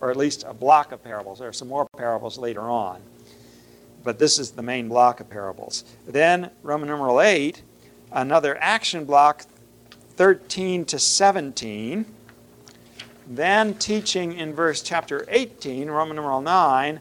[0.00, 1.38] or at least a block of parables.
[1.38, 3.00] There are some more parables later on,
[4.04, 5.84] but this is the main block of parables.
[6.06, 7.62] Then, Roman numeral 8,
[8.12, 9.44] another action block,
[10.16, 12.06] 13 to 17
[13.30, 16.98] then teaching in verse chapter 18, Roman numeral 9,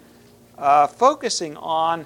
[0.59, 2.05] uh, focusing on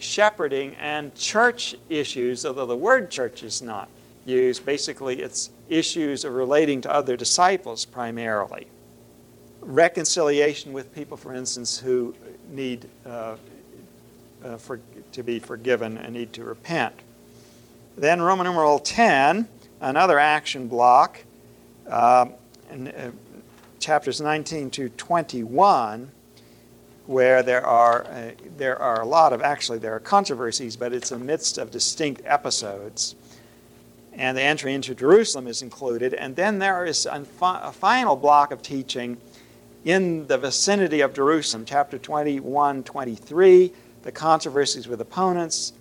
[0.00, 3.88] shepherding and church issues, although the word church is not
[4.24, 4.66] used.
[4.66, 8.66] Basically, it's issues of relating to other disciples primarily.
[9.60, 12.14] Reconciliation with people, for instance, who
[12.50, 13.36] need uh,
[14.44, 14.80] uh, for,
[15.12, 16.94] to be forgiven and need to repent.
[17.96, 19.46] Then, Roman numeral 10,
[19.80, 21.20] another action block.
[21.86, 22.26] Uh,
[22.70, 23.10] and, uh,
[23.80, 26.10] chapters 19 to 21,
[27.06, 31.10] where there are, uh, there are a lot of, actually, there are controversies, but it's
[31.10, 33.16] a midst of distinct episodes.
[34.12, 36.14] And the entry into Jerusalem is included.
[36.14, 39.16] And then there is a final block of teaching
[39.84, 45.72] in the vicinity of Jerusalem, chapter 21, 23, the controversies with opponents.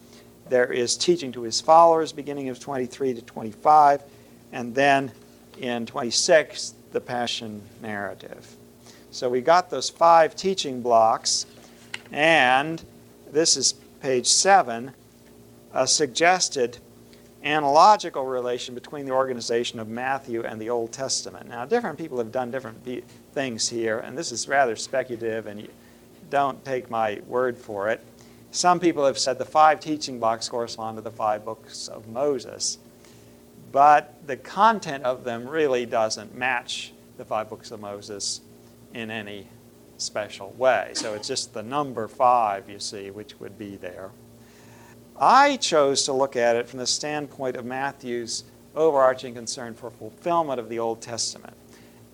[0.50, 4.04] There is teaching to his followers, beginning of 23 to 25.
[4.52, 5.12] And then
[5.60, 8.56] in 26, the Passion narrative.
[9.12, 11.46] So we got those five teaching blocks,
[12.12, 12.84] and
[13.32, 14.94] this is page seven,
[15.74, 16.78] a suggested
[17.44, 21.48] analogical relation between the organization of Matthew and the Old Testament.
[21.48, 22.84] Now, different people have done different
[23.40, 25.68] things here, and this is rather speculative, and
[26.30, 28.06] don't take my word for it.
[28.52, 32.80] Some people have said the five teaching blocks correspond to the five books of Moses
[33.72, 38.42] but the content of them really doesn't match the five books of Moses
[38.94, 39.48] in any
[39.98, 40.92] special way.
[40.94, 44.12] So it's just the number five, you see, which would be there.
[45.20, 50.60] I chose to look at it from the standpoint of Matthew's overarching concern for fulfillment
[50.60, 51.56] of the Old Testament.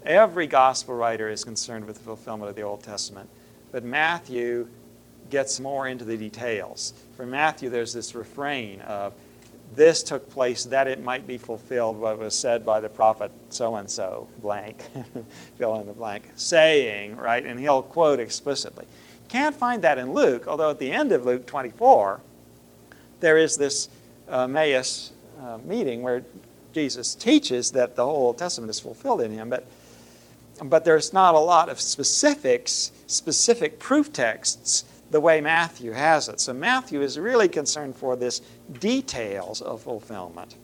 [0.06, 3.28] Every gospel writer is concerned with the fulfillment of the Old Testament,
[3.72, 4.68] but Matthew
[5.32, 6.94] gets more into the details.
[7.18, 9.14] For Matthew, there's this refrain of
[9.74, 13.76] this took place that it might be fulfilled what was said by the prophet so
[13.78, 14.86] and so, blank,
[15.58, 17.44] fill in the blank, saying, right?
[17.44, 18.86] And he'll quote explicitly.
[19.28, 22.22] Can't find that in Luke, although at the end of Luke 24,
[23.22, 23.90] there is this
[24.30, 26.24] uh, Emmaus uh, meeting where
[26.74, 29.66] Jesus teaches that the whole Old Testament is fulfilled in him, but,
[30.64, 36.40] but there's not a lot of specifics, specific proof texts the way Matthew has it.
[36.40, 38.42] So Matthew is really concerned for this
[38.80, 40.56] details of fulfillment.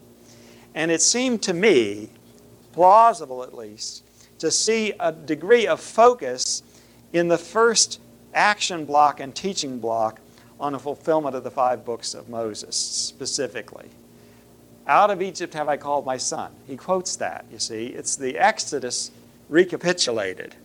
[0.74, 2.10] And it seemed to me,
[2.72, 4.04] plausible at least,
[4.40, 6.64] to see a degree of focus
[7.14, 8.00] in the first
[8.34, 10.20] action block and teaching block
[10.60, 13.90] on the fulfillment of the five books of Moses specifically.
[14.88, 16.52] Out of Egypt have I called my son.
[16.68, 17.88] He quotes that, you see.
[17.88, 19.12] It's the Exodus
[19.52, 20.56] recapitulated.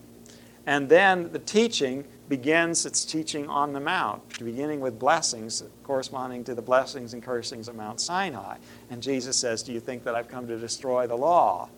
[0.65, 6.55] And then the teaching begins its teaching on the Mount, beginning with blessings corresponding to
[6.55, 8.57] the blessings and cursings of Mount Sinai.
[8.91, 11.69] And Jesus says, Do you think that I've come to destroy the law?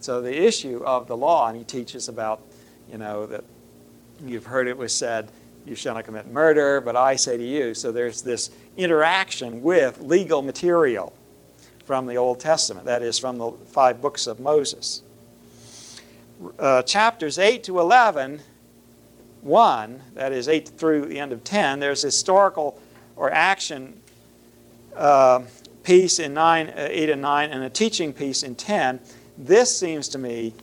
[0.00, 2.40] So the issue of the law, and he teaches about,
[2.90, 3.44] you know, that
[4.24, 5.30] you've heard it was said,
[5.66, 7.74] You shall not commit murder, but I say to you.
[7.74, 11.12] So there's this interaction with legal material
[11.84, 15.02] from the Old Testament, that is, from the five books of Moses.
[16.58, 18.40] Uh, chapters 8 to 11
[19.42, 22.80] 1, that is 8 through the end of 10, there's historical
[23.16, 24.00] or action
[24.96, 25.42] uh,
[25.82, 29.00] piece in 9, uh, 8 and 9 and a teaching piece in 10.
[29.36, 30.54] This seems to me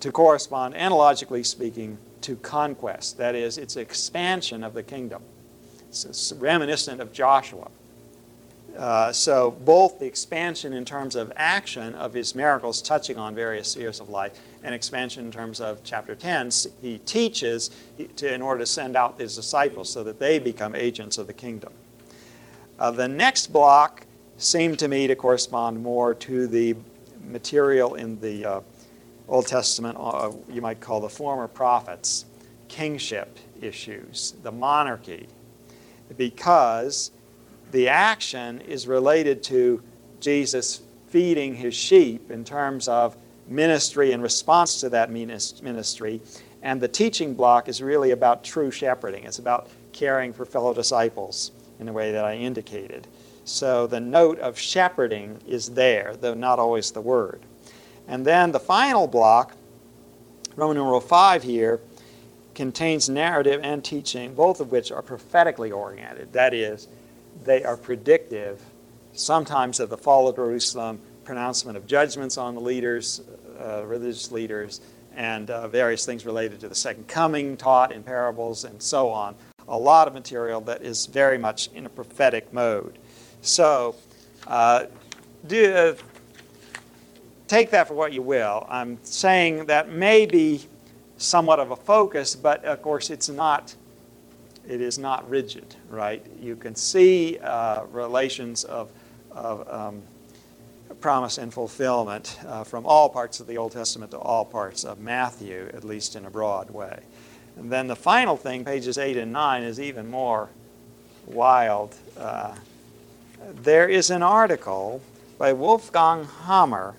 [0.00, 3.18] to correspond, analogically speaking, to conquest.
[3.18, 5.22] That is, it's expansion of the kingdom.
[5.88, 7.68] It's reminiscent of Joshua.
[8.76, 13.72] Uh, so, both the expansion in terms of action of his miracles touching on various
[13.72, 16.50] spheres of life, and expansion in terms of chapter 10,
[16.80, 17.70] he teaches
[18.16, 21.32] to, in order to send out his disciples so that they become agents of the
[21.32, 21.72] kingdom.
[22.78, 24.06] Uh, the next block
[24.36, 26.76] seemed to me to correspond more to the
[27.24, 28.60] material in the uh,
[29.28, 32.24] Old Testament, uh, you might call the former prophets,
[32.68, 35.28] kingship issues, the monarchy,
[36.16, 37.10] because
[37.72, 39.82] the action is related to
[40.20, 43.16] Jesus feeding his sheep in terms of
[43.48, 46.20] ministry in response to that ministry.
[46.62, 49.24] And the teaching block is really about true shepherding.
[49.24, 53.06] It's about caring for fellow disciples in the way that I indicated.
[53.44, 57.40] So the note of shepherding is there, though not always the word.
[58.06, 59.56] And then the final block,
[60.56, 61.80] Roman numeral 5 here,
[62.54, 66.32] contains narrative and teaching, both of which are prophetically oriented.
[66.32, 66.88] That is,
[67.44, 68.60] they are predictive,
[69.12, 73.20] sometimes of the fall of Jerusalem, pronouncement of judgments on the leaders,
[73.60, 74.80] uh, religious leaders,
[75.14, 79.34] and uh, various things related to the second coming taught in parables and so on.
[79.68, 82.98] A lot of material that is very much in a prophetic mode.
[83.42, 83.94] So,
[84.46, 84.86] uh,
[85.46, 85.94] do, uh,
[87.46, 88.66] take that for what you will.
[88.66, 90.64] I'm saying that may be
[91.18, 93.74] somewhat of a focus, but of course it's not.
[94.66, 96.24] It is not rigid, right?
[96.40, 98.90] You can see uh, relations of,
[99.30, 100.02] of um,
[101.00, 104.98] promise and fulfillment uh, from all parts of the Old Testament to all parts of
[104.98, 107.00] Matthew, at least in a broad way.
[107.56, 110.48] And then the final thing, pages 8 and 9, is even more
[111.26, 111.94] wild.
[112.16, 112.54] Uh,
[113.62, 115.00] there is an article
[115.38, 116.94] by Wolfgang Hammer,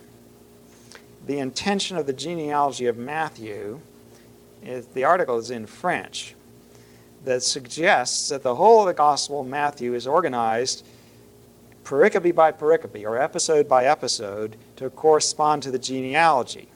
[1.25, 3.81] The Intention of the Genealogy of Matthew,
[4.93, 6.35] the article is in French,
[7.25, 10.85] that suggests that the whole of the Gospel of Matthew is organized
[11.89, 16.67] pericope by pericope, or episode by episode, to correspond to the genealogy.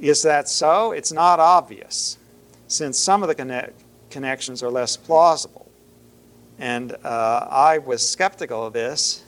[0.00, 0.90] Is that so?
[0.92, 2.18] It's not obvious,
[2.66, 3.72] since some of the conne-
[4.10, 5.70] connections are less plausible.
[6.58, 9.22] And uh, I was skeptical of this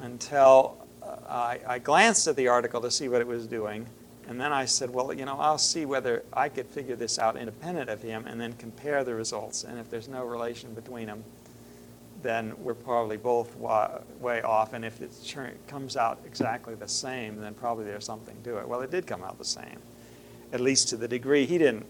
[0.00, 3.86] until uh, I, I glanced at the article to see what it was doing
[4.30, 7.36] and then I said, well, you know, I'll see whether I could figure this out
[7.36, 9.64] independent of him and then compare the results.
[9.64, 11.24] And if there's no relation between them,
[12.22, 14.72] then we're probably both way off.
[14.72, 15.12] And if it
[15.66, 18.68] comes out exactly the same, then probably there's something to it.
[18.68, 19.78] Well, it did come out the same,
[20.52, 21.86] at least to the degree he didn't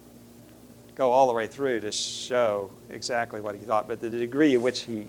[0.95, 4.63] go all the way through to show exactly what he thought, but the degree in
[4.63, 5.07] which he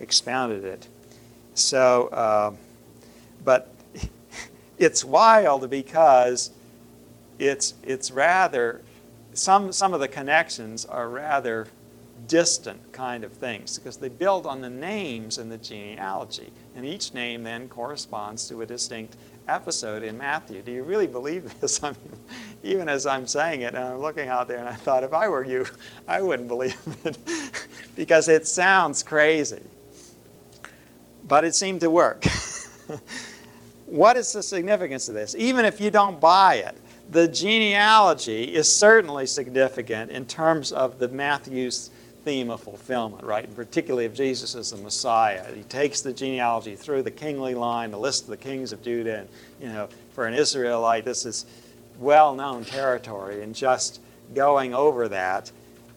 [0.00, 0.88] expounded it.
[1.54, 2.52] So, uh,
[3.44, 3.74] but
[4.78, 6.50] it's wild because
[7.38, 8.80] it's, it's rather,
[9.34, 11.66] some, some of the connections are rather
[12.28, 16.52] distant kind of things because they build on the names in the genealogy.
[16.76, 19.16] And each name then corresponds to a distinct
[19.48, 20.62] episode in Matthew.
[20.62, 21.82] Do you really believe this?
[21.82, 22.20] I mean,
[22.62, 25.28] even as I'm saying it, and I'm looking out there and I thought, if I
[25.28, 25.66] were you,
[26.08, 27.18] I wouldn't believe it
[27.96, 29.62] because it sounds crazy.
[31.26, 32.24] But it seemed to work.
[33.86, 35.34] what is the significance of this?
[35.36, 36.76] Even if you don't buy it,
[37.10, 41.90] the genealogy is certainly significant in terms of the Matthew's
[42.24, 43.44] theme of fulfillment, right?
[43.44, 45.44] And particularly of Jesus as the Messiah.
[45.54, 49.20] He takes the genealogy through the kingly line, the list of the kings of Judah,
[49.20, 49.28] and
[49.60, 51.46] you know, for an Israelite, this is
[51.98, 54.00] well-known territory, and just
[54.34, 55.50] going over that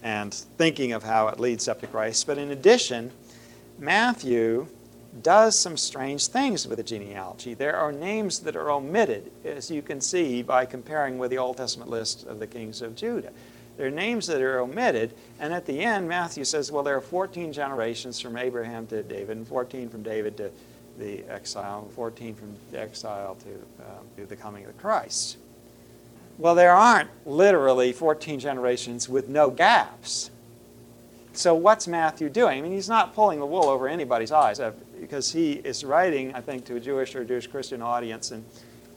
[0.04, 2.26] and thinking of how it leads up to Christ.
[2.26, 3.12] But in addition,
[3.78, 4.68] Matthew
[5.22, 7.54] does some strange things with the genealogy.
[7.54, 11.58] There are names that are omitted, as you can see by comparing with the Old
[11.58, 13.32] Testament list of the kings of Judah.
[13.82, 17.02] There are names that are omitted, and at the end, Matthew says, well, there are
[17.02, 20.52] 14 generations from Abraham to David, and 14 from David to
[21.00, 25.38] the exile, and 14 from the exile to, uh, to the coming of the Christ.
[26.38, 30.30] Well, there aren't literally 14 generations with no gaps.
[31.34, 32.60] So, what's Matthew doing?
[32.60, 34.62] I mean, he's not pulling the wool over anybody's eyes
[35.00, 38.46] because he is writing, I think, to a Jewish or Jewish Christian audience, and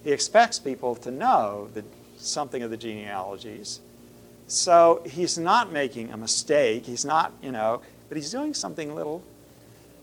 [0.02, 1.84] he expects people to know the,
[2.18, 3.80] something of the genealogies.
[4.46, 6.86] So he's not making a mistake.
[6.86, 9.22] He's not, you know, but he's doing something a little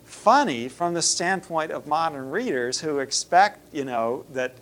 [0.04, 4.54] funny from the standpoint of modern readers who expect, you know, that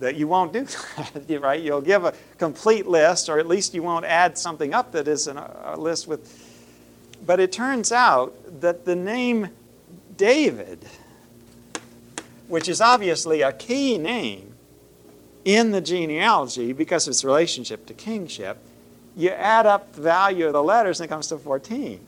[0.00, 0.64] that you won't do
[1.26, 1.62] that, right?
[1.62, 5.28] You'll give a complete list, or at least you won't add something up that is
[5.28, 6.48] a list with.
[7.24, 9.50] But it turns out that the name
[10.16, 10.84] David,
[12.48, 14.54] which is obviously a key name
[15.44, 18.58] in the genealogy because of its relationship to kingship,
[19.16, 22.00] you add up the value of the letters and it comes to 14.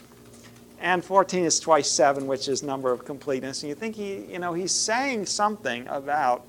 [0.81, 3.63] And 14 is twice 7, which is number of completeness.
[3.63, 6.45] And you think he, you know, he's saying something about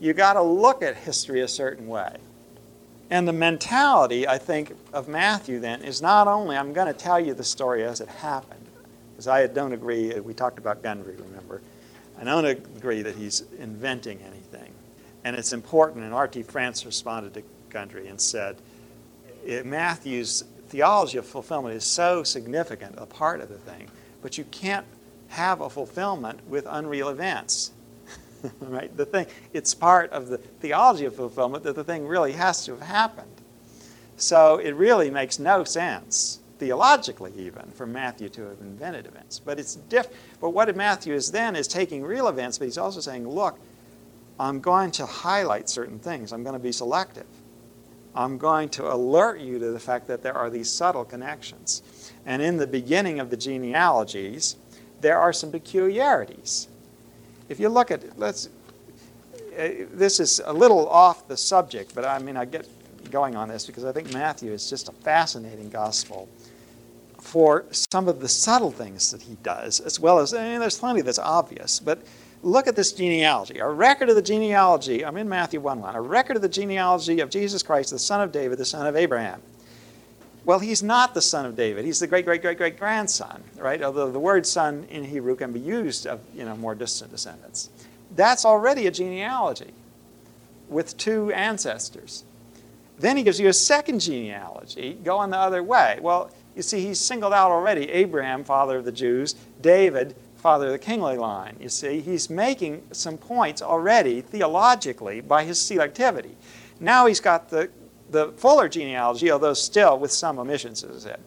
[0.00, 2.16] you got to look at history a certain way.
[3.10, 7.20] And the mentality, I think, of Matthew then is not only I'm going to tell
[7.20, 8.66] you the story as it happened,
[9.12, 11.60] because I don't agree, we talked about Gundry, remember.
[12.18, 14.72] I don't agree that he's inventing anything.
[15.24, 16.42] And it's important, and R.T.
[16.44, 18.56] France responded to Gundry and said,
[19.64, 23.88] Matthew's theology of fulfillment is so significant a part of the thing
[24.24, 24.86] but you can't
[25.28, 27.72] have a fulfillment with unreal events.
[28.60, 28.96] right?
[28.96, 32.72] The thing, it's part of the theology of fulfillment that the thing really has to
[32.72, 33.28] have happened.
[34.16, 39.40] So it really makes no sense, theologically even, for Matthew to have invented events.
[39.40, 40.08] But it's diff-
[40.40, 43.58] But what Matthew is then is taking real events, but he's also saying, look,
[44.40, 46.32] I'm going to highlight certain things.
[46.32, 47.26] I'm going to be selective.
[48.14, 51.82] I'm going to alert you to the fact that there are these subtle connections.
[52.26, 54.56] And in the beginning of the genealogies,
[55.00, 56.68] there are some peculiarities.
[57.48, 58.48] If you look at, let's,
[59.58, 62.66] uh, this is a little off the subject, but I mean, I get
[63.10, 66.28] going on this because I think Matthew is just a fascinating gospel
[67.20, 70.78] for some of the subtle things that he does, as well as, I mean, there's
[70.78, 71.98] plenty that's obvious, but
[72.44, 73.58] look at this genealogy.
[73.58, 77.20] A record of the genealogy, I'm in Matthew 1 1, a record of the genealogy
[77.20, 79.40] of Jesus Christ, the son of David, the son of Abraham.
[80.44, 81.86] Well, he's not the son of David.
[81.86, 83.82] He's the great, great, great, great grandson, right?
[83.82, 87.70] Although the word son in Hebrew can be used of you know, more distant descendants.
[88.14, 89.72] That's already a genealogy
[90.68, 92.24] with two ancestors.
[92.98, 95.98] Then he gives you a second genealogy going the other way.
[96.02, 100.14] Well, you see, he's singled out already Abraham, father of the Jews, David,
[100.44, 101.56] father of the kingly line.
[101.58, 106.34] You see, he's making some points already theologically by his selectivity.
[106.78, 107.70] Now he's got the,
[108.10, 111.20] the fuller genealogy, although still with some omissions, as I said.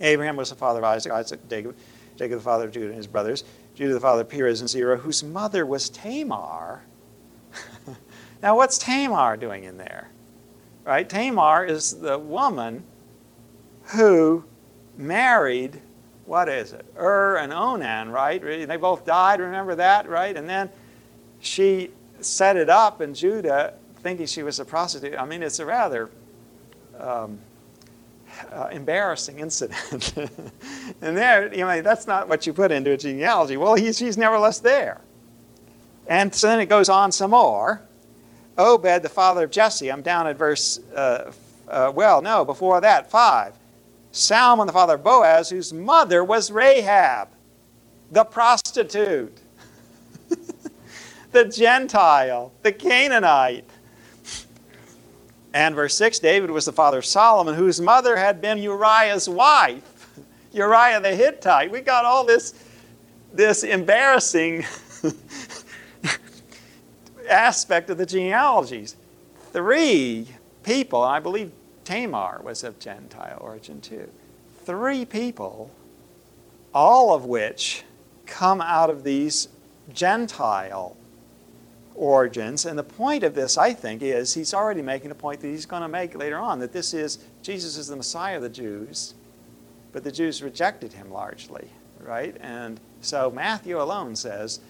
[0.00, 1.76] Abraham was the father of Isaac, Isaac, Jacob,
[2.16, 3.44] Jacob the father of Judah and his brothers,
[3.76, 6.82] Judah the father of Perez and Zerah, whose mother was Tamar.
[8.42, 10.10] now, what's Tamar doing in there?
[10.82, 11.08] Right?
[11.08, 12.82] Tamar is the woman
[13.94, 14.42] who
[14.98, 15.80] married
[16.26, 16.84] what is it?
[16.98, 18.40] Ur and Onan, right?
[18.42, 20.36] They both died, remember that, right?
[20.36, 20.70] And then
[21.40, 25.18] she set it up in Judah thinking she was a prostitute.
[25.18, 26.10] I mean, it's a rather
[26.98, 27.38] um,
[28.52, 30.14] uh, embarrassing incident.
[31.02, 33.56] and there, you know, that's not what you put into a genealogy.
[33.56, 35.00] Well, he's, he's nevertheless there.
[36.06, 37.82] And so then it goes on some more.
[38.56, 41.32] Obed, the father of Jesse, I'm down at verse, uh,
[41.66, 43.54] uh, well, no, before that, 5.
[44.14, 47.30] Salmon, the father of Boaz, whose mother was Rahab,
[48.12, 49.36] the prostitute,
[51.32, 53.68] the Gentile, the Canaanite.
[55.52, 59.82] And verse 6 David was the father of Solomon, whose mother had been Uriah's wife,
[60.52, 61.72] Uriah the Hittite.
[61.72, 62.54] We got all this,
[63.32, 64.64] this embarrassing
[67.28, 68.94] aspect of the genealogies.
[69.52, 70.28] Three
[70.62, 71.50] people, I believe
[71.84, 74.08] Tamar was of Gentile origin too.
[74.64, 75.70] Three people,
[76.72, 77.84] all of which
[78.26, 79.48] come out of these
[79.92, 80.96] Gentile
[81.94, 82.64] origins.
[82.64, 85.66] And the point of this, I think, is he's already making a point that he's
[85.66, 89.14] going to make later on that this is Jesus is the Messiah of the Jews,
[89.92, 91.68] but the Jews rejected him largely,
[92.00, 92.36] right?
[92.40, 94.60] And so Matthew alone says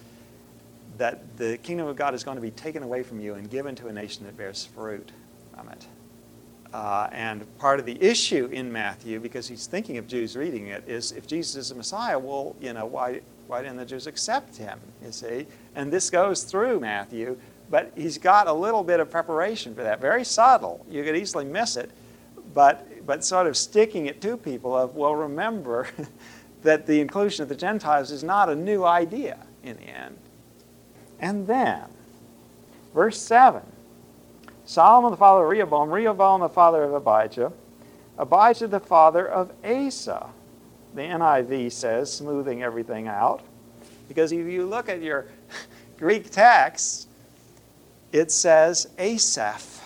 [0.97, 3.75] that the kingdom of God is going to be taken away from you and given
[3.75, 5.11] to a nation that bears fruit
[5.53, 5.87] from it.
[6.75, 10.83] Uh, and part of the issue in Matthew, because he's thinking of Jews reading it,
[10.85, 14.57] is if Jesus is the Messiah, well, you know, why, why didn't the Jews accept
[14.57, 14.77] him?
[15.01, 15.47] You see?
[15.75, 17.37] And this goes through Matthew,
[17.69, 20.01] but he's got a little bit of preparation for that.
[20.01, 20.85] Very subtle.
[20.89, 21.91] You could easily miss it,
[22.53, 25.87] but, but sort of sticking it to people of, well, remember
[26.63, 30.17] that the inclusion of the Gentiles is not a new idea in the end.
[31.21, 31.85] And then,
[32.93, 33.61] verse 7
[34.65, 37.51] Solomon the father of Rehoboam, Rehoboam the father of Abijah,
[38.17, 40.27] Abijah the father of Asa.
[40.95, 43.41] The NIV says, smoothing everything out.
[44.07, 45.27] Because if you look at your
[45.97, 47.07] Greek text,
[48.11, 49.81] it says Asaph.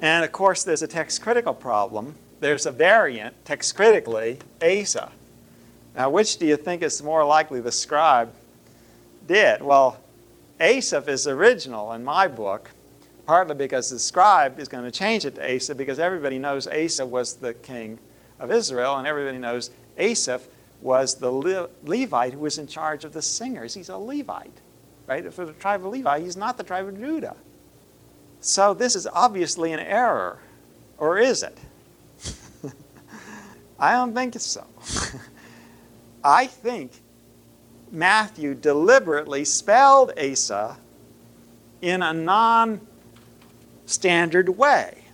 [0.00, 2.16] And of course, there's a text critical problem.
[2.40, 5.10] There's a variant, text critically, Asa.
[5.94, 8.32] Now, which do you think is more likely the scribe
[9.26, 9.62] did?
[9.62, 9.98] Well,
[10.60, 12.70] Asaph is original in my book,
[13.26, 17.04] partly because the scribe is going to change it to Asa because everybody knows Asa
[17.04, 17.98] was the king
[18.38, 20.42] of Israel, and everybody knows Asaph
[20.80, 23.74] was the Le- Levite who was in charge of the singers.
[23.74, 24.60] He's a Levite,
[25.06, 25.32] right?
[25.32, 27.36] For the tribe of Levi, he's not the tribe of Judah.
[28.40, 30.38] So this is obviously an error,
[30.98, 31.58] or is it?
[33.78, 34.64] I don't think so.
[36.24, 36.92] I think
[37.90, 40.76] Matthew deliberately spelled Asa
[41.80, 42.80] in a non
[43.86, 45.04] standard way,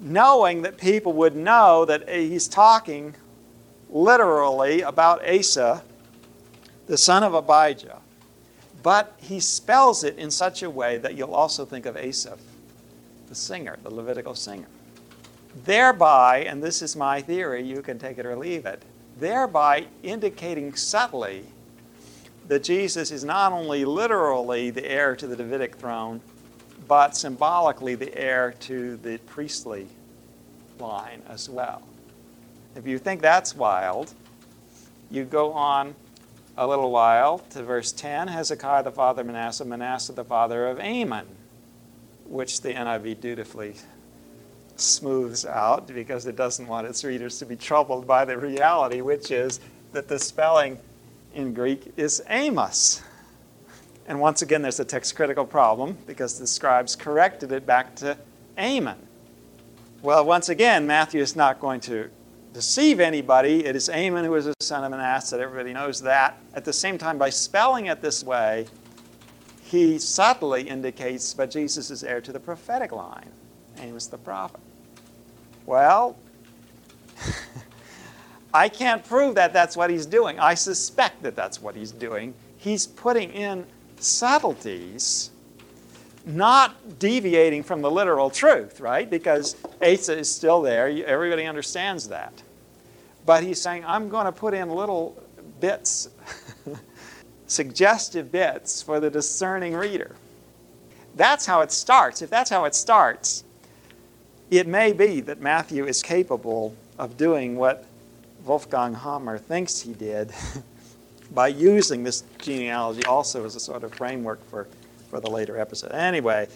[0.00, 3.14] knowing that people would know that he's talking
[3.90, 5.82] literally about Asa,
[6.86, 8.00] the son of Abijah.
[8.82, 12.38] But he spells it in such a way that you'll also think of Asaph,
[13.28, 14.68] the singer, the Levitical singer.
[15.64, 18.82] Thereby, and this is my theory, you can take it or leave it,
[19.18, 21.44] thereby indicating subtly
[22.46, 26.20] that Jesus is not only literally the heir to the Davidic throne,
[26.88, 29.88] but symbolically the heir to the priestly
[30.78, 31.82] line as well.
[32.74, 34.12] If you think that's wild,
[35.10, 35.94] you go on
[36.56, 40.80] a little while to verse 10 Hezekiah the father of Manasseh, Manasseh the father of
[40.80, 41.26] Amon,
[42.26, 43.74] which the NIV dutifully
[44.76, 49.30] smooths out because it doesn't want its readers to be troubled by the reality, which
[49.30, 49.60] is
[49.92, 50.78] that the spelling
[51.34, 53.02] in Greek is Amos.
[54.08, 58.16] And once again, there's a text critical problem because the scribes corrected it back to
[58.56, 58.96] Amon.
[60.02, 62.08] Well, once again, Matthew is not going to
[62.52, 63.66] deceive anybody.
[63.66, 65.36] It is Amon who is the son of Manasseh.
[65.36, 66.38] That everybody knows that.
[66.54, 68.66] At the same time, by spelling it this way,
[69.62, 73.30] he subtly indicates that Jesus is heir to the prophetic line.
[73.80, 74.60] Amos the prophet.
[75.66, 76.16] Well,
[78.54, 80.38] I can't prove that that's what he's doing.
[80.38, 82.32] I suspect that that's what he's doing.
[82.56, 83.66] He's putting in
[83.98, 85.30] subtleties,
[86.24, 89.08] not deviating from the literal truth, right?
[89.08, 90.88] Because Asa is still there.
[91.06, 92.32] Everybody understands that.
[93.24, 95.20] But he's saying, I'm going to put in little
[95.60, 96.08] bits,
[97.46, 100.16] suggestive bits for the discerning reader.
[101.16, 102.22] That's how it starts.
[102.22, 103.44] If that's how it starts,
[104.50, 107.84] it may be that Matthew is capable of doing what
[108.44, 110.32] Wolfgang Hammer thinks he did
[111.36, 114.66] by using this genealogy also as a sort of framework for,
[115.10, 115.92] for the later episode.
[115.92, 116.48] Anyway,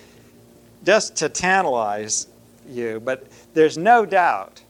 [0.84, 2.28] just to tantalize
[2.66, 4.62] you, but there's no doubt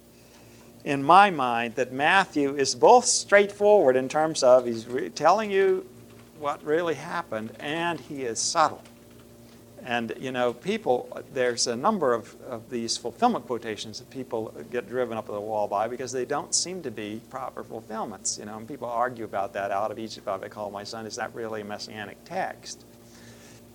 [0.84, 5.86] in my mind that Matthew is both straightforward in terms of he's re- telling you
[6.40, 8.82] what really happened and he is subtle.
[9.84, 14.88] And, you know, people, there's a number of, of these fulfillment quotations that people get
[14.88, 18.38] driven up the wall by because they don't seem to be proper fulfillments.
[18.38, 21.16] You know, and people argue about that out of Egypt, I call my son, is
[21.16, 22.84] that really a messianic text?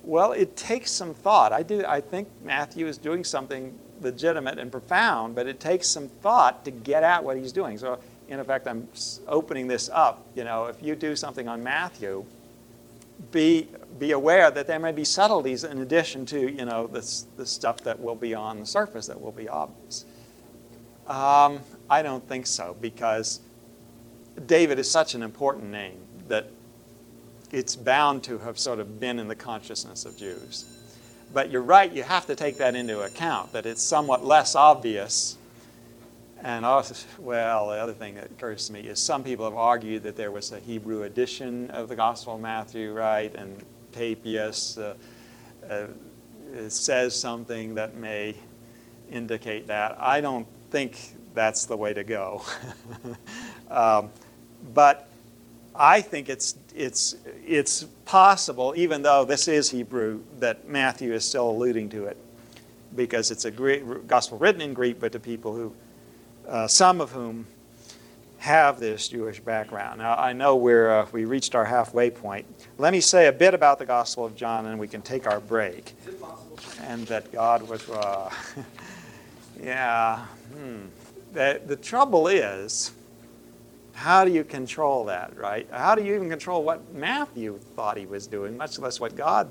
[0.03, 1.51] Well, it takes some thought.
[1.51, 6.08] I, do, I think Matthew is doing something legitimate and profound, but it takes some
[6.08, 7.78] thought to get at what he's doing.
[7.80, 8.88] So, in effect, I'm
[9.28, 10.26] opening this up.
[10.36, 12.26] You know, if you do something on Matthew,
[13.32, 13.68] be,
[13.99, 17.78] be aware that there may be subtleties in addition to you know the the stuff
[17.82, 20.05] that will be on the surface that will be obvious.
[21.07, 21.59] Um,
[21.89, 23.39] I don't think so because
[24.47, 26.49] David is such an important name that
[27.51, 30.66] it's bound to have sort of been in the consciousness of Jews.
[31.34, 35.38] But you're right, you have to take that into account, that it's somewhat less obvious
[36.45, 40.03] and also, well, the other thing that occurs to me is some people have argued
[40.03, 43.33] that there was a Hebrew edition of the Gospel of Matthew, right?
[43.33, 44.93] And Papias uh,
[45.67, 45.87] uh,
[46.67, 48.35] says something that may
[49.09, 49.97] indicate that.
[49.99, 52.43] I don't think that's the way to go.
[53.71, 54.11] um,
[54.71, 55.09] but
[55.73, 61.49] I think it's, it's, it's possible, even though this is Hebrew, that Matthew is still
[61.49, 62.17] alluding to it
[62.95, 65.73] because it's a Greek, gospel written in Greek, but to people who
[66.47, 67.45] uh, some of whom
[68.37, 69.99] have this Jewish background.
[69.99, 72.45] Now, I know we're, uh, we reached our halfway point.
[72.77, 75.39] Let me say a bit about the Gospel of John, and we can take our
[75.39, 75.95] break.
[76.81, 78.29] And that God was, uh,
[79.61, 80.25] yeah.
[80.53, 80.81] Hmm.
[81.33, 82.91] The, the trouble is,
[83.93, 85.67] how do you control that, right?
[85.71, 89.49] How do you even control what Matthew thought he was doing, much less what God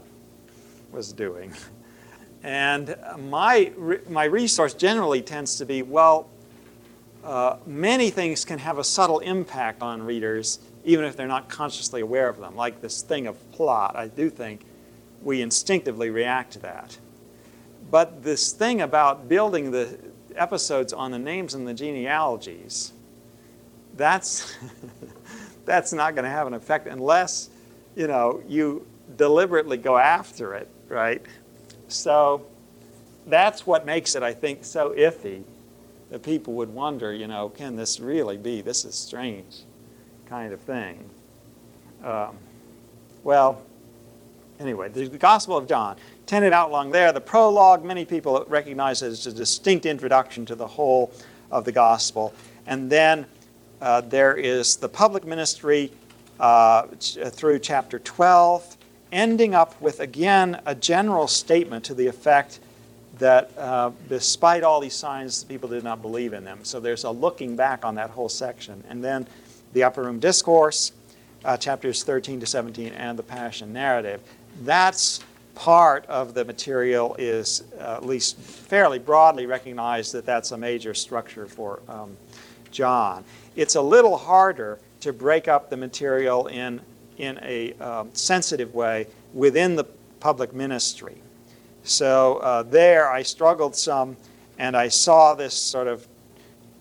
[0.92, 1.52] was doing?
[2.44, 2.94] And
[3.30, 3.72] my,
[4.06, 6.28] my resource generally tends to be, well,
[7.24, 12.02] uh, many things can have a subtle impact on readers, even if they're not consciously
[12.02, 12.54] aware of them.
[12.54, 14.60] Like this thing of plot, I do think
[15.22, 16.98] we instinctively react to that.
[17.90, 19.98] But this thing about building the
[20.36, 22.92] episodes on the names and the genealogies,
[23.96, 24.54] that's,
[25.64, 27.48] that's not going to have an effect unless,
[27.96, 31.24] you know, you deliberately go after it, right?
[31.88, 32.46] So
[33.26, 35.44] that's what makes it, I think, so iffy
[36.10, 38.60] that people would wonder, you know, can this really be?
[38.60, 39.62] This is strange
[40.26, 41.08] kind of thing.
[42.02, 42.36] Um,
[43.22, 43.62] well,
[44.60, 45.96] anyway, the Gospel of John,
[46.26, 47.12] tented out along there.
[47.12, 51.12] The prologue, many people recognize it as a distinct introduction to the whole
[51.50, 52.34] of the Gospel.
[52.66, 53.26] And then
[53.80, 55.92] uh, there is the public ministry
[56.40, 58.76] uh, through chapter 12,
[59.12, 62.60] ending up with, again, a general statement to the effect
[63.18, 66.60] that uh, despite all these signs, people did not believe in them.
[66.62, 68.82] So there's a looking back on that whole section.
[68.88, 69.26] And then
[69.72, 70.92] the Upper Room Discourse,
[71.44, 74.20] uh, chapters 13 to 17, and the Passion Narrative.
[74.62, 75.20] That's
[75.54, 80.94] part of the material is uh, at least fairly broadly recognized that that's a major
[80.94, 82.16] structure for um,
[82.70, 83.24] John.
[83.54, 86.80] It's a little harder to break up the material in,
[87.18, 89.84] in a um, sensitive way within the
[90.18, 91.16] public ministry.
[91.84, 94.16] So uh, there I struggled some,
[94.58, 96.08] and I saw this sort of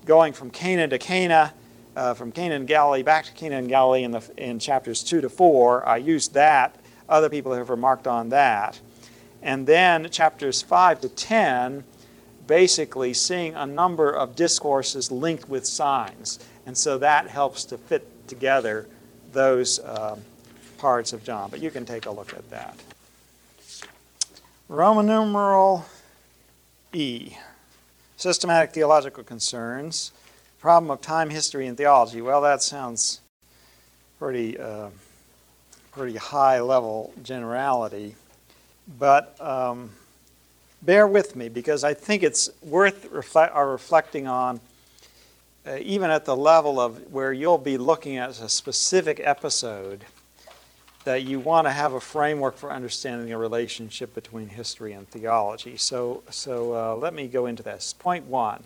[0.05, 1.53] going from Cana to Cana,
[1.95, 5.19] uh, from Cana and Galilee back to Cana and Galilee in, the, in chapters 2
[5.19, 5.87] to 4.
[5.87, 6.77] I used that.
[7.09, 8.79] Other people have remarked on that.
[9.41, 11.83] And then chapters 5 to 10,
[12.47, 16.39] basically seeing a number of discourses linked with signs.
[16.65, 18.87] And so that helps to fit together
[19.33, 20.21] those um,
[20.77, 21.49] parts of John.
[21.49, 22.79] But you can take a look at that.
[24.73, 25.85] Roman numeral
[26.93, 27.33] E.
[28.17, 30.11] Systematic theological concerns.
[30.59, 32.21] Problem of time, history, and theology.
[32.21, 33.19] Well, that sounds
[34.17, 34.87] pretty, uh,
[35.91, 38.15] pretty high level generality.
[38.97, 39.91] But um,
[40.81, 44.59] bear with me because I think it's worth reflect, our reflecting on,
[45.67, 50.03] uh, even at the level of where you'll be looking at a specific episode,
[51.03, 55.77] that you want to have a framework for understanding the relationship between history and theology.
[55.77, 57.93] So, so uh, let me go into this.
[57.93, 58.63] Point one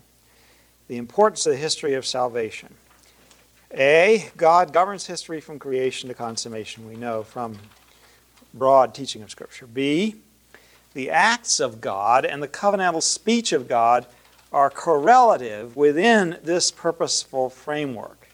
[0.88, 2.73] the importance of the history of salvation.
[3.73, 7.57] A, God governs history from creation to consummation, we know from
[8.53, 9.67] broad teaching of Scripture.
[9.67, 10.15] B,
[10.93, 14.05] the acts of God and the covenantal speech of God
[14.53, 18.29] are correlative within this purposeful framework.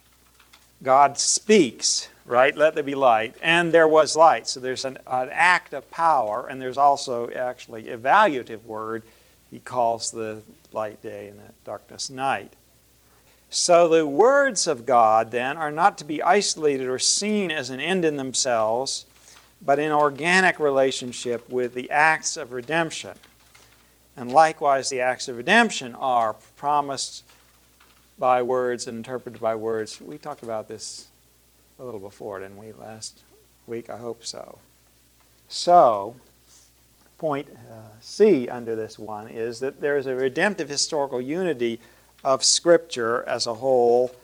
[0.84, 2.56] God speaks, right?
[2.56, 4.48] Let there be light, and there was light.
[4.48, 9.04] So there's an, an act of power, and there's also actually evaluative word
[9.52, 12.54] he calls the light day and the darkness night.
[13.50, 17.80] So the words of God then are not to be isolated or seen as an
[17.80, 19.06] end in themselves,
[19.62, 23.14] but in organic relationship with the acts of redemption.
[24.18, 27.24] And likewise, the acts of redemption are promised
[28.18, 30.02] by words and interpreted by words.
[30.02, 31.08] We talked about this
[31.84, 33.20] a little before, didn't we, last
[33.68, 33.90] week?
[33.90, 34.58] I hope so.
[35.50, 36.16] So,
[37.18, 41.82] point uh, C under this one is that there is a redemptive historical unity
[42.24, 44.16] of Scripture as a whole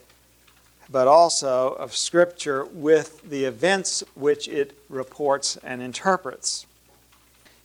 [0.91, 6.65] but also of Scripture with the events which it reports and interprets.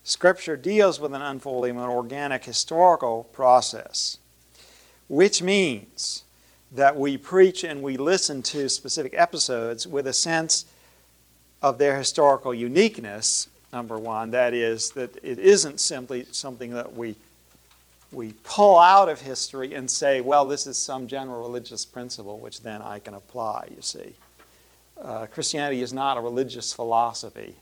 [0.02, 4.18] Scripture deals with an unfolding an organic historical process,
[5.08, 6.24] which means
[6.74, 10.66] that we preach and we listen to specific episodes with a sense
[11.62, 14.32] of their historical uniqueness, number one.
[14.32, 17.16] That is, that it isn't simply something that we
[18.14, 22.60] we pull out of history and say, well, this is some general religious principle which
[22.60, 24.14] then I can apply, you see.
[25.00, 27.56] Uh, Christianity is not a religious philosophy.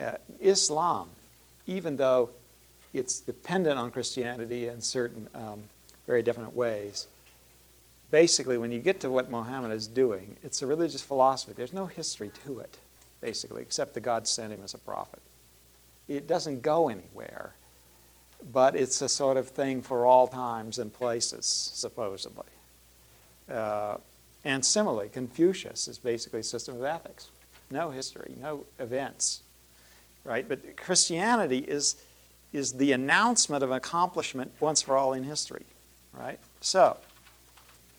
[0.00, 1.08] Uh, Islam,
[1.66, 2.30] even though
[2.94, 5.64] it's dependent on Christianity in certain um,
[6.06, 7.08] very different ways,
[8.12, 11.52] basically, when you get to what Muhammad is doing, it's a religious philosophy.
[11.56, 12.78] There's no history to it,
[13.20, 15.20] basically, except that God sent him as a prophet.
[16.06, 17.54] It doesn't go anywhere
[18.50, 22.44] but it's a sort of thing for all times and places, supposedly.
[23.50, 23.96] Uh,
[24.44, 27.28] and similarly, Confucius is basically a system of ethics.
[27.70, 29.42] No history, no events,
[30.24, 30.48] right?
[30.48, 31.96] But Christianity is,
[32.52, 35.64] is the announcement of an accomplishment once for all in history,
[36.12, 36.38] right?
[36.60, 36.96] So,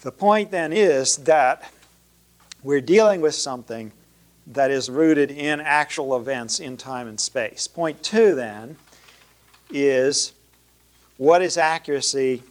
[0.03, 1.71] the point then is that
[2.61, 3.91] we're dealing with something
[4.47, 7.67] that is rooted in actual events in time and space.
[7.67, 8.75] Point two, then,
[9.69, 10.33] is
[11.15, 12.43] what is accuracy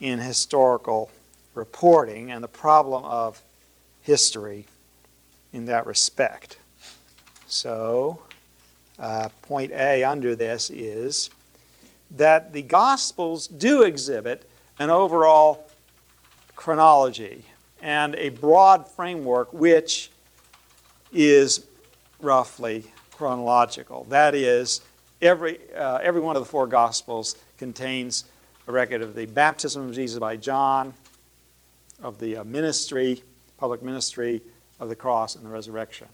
[0.00, 1.10] in historical
[1.54, 3.40] reporting and the problem of
[4.02, 4.66] history
[5.52, 6.58] in that respect.
[7.46, 8.20] So,
[8.98, 11.30] uh, point A under this is
[12.10, 14.48] that the Gospels do exhibit
[14.80, 15.67] an overall
[16.58, 17.44] chronology
[17.80, 20.10] and a broad framework which
[21.12, 21.64] is
[22.20, 24.02] roughly chronological.
[24.08, 24.80] That is,
[25.22, 28.24] every, uh, every one of the four Gospels contains
[28.66, 30.94] a record of the baptism of Jesus by John,
[32.02, 33.22] of the uh, ministry,
[33.56, 34.42] public ministry,
[34.80, 36.08] of the cross, and the resurrection,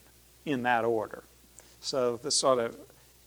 [0.45, 1.25] in that order.
[1.81, 2.77] So the sort of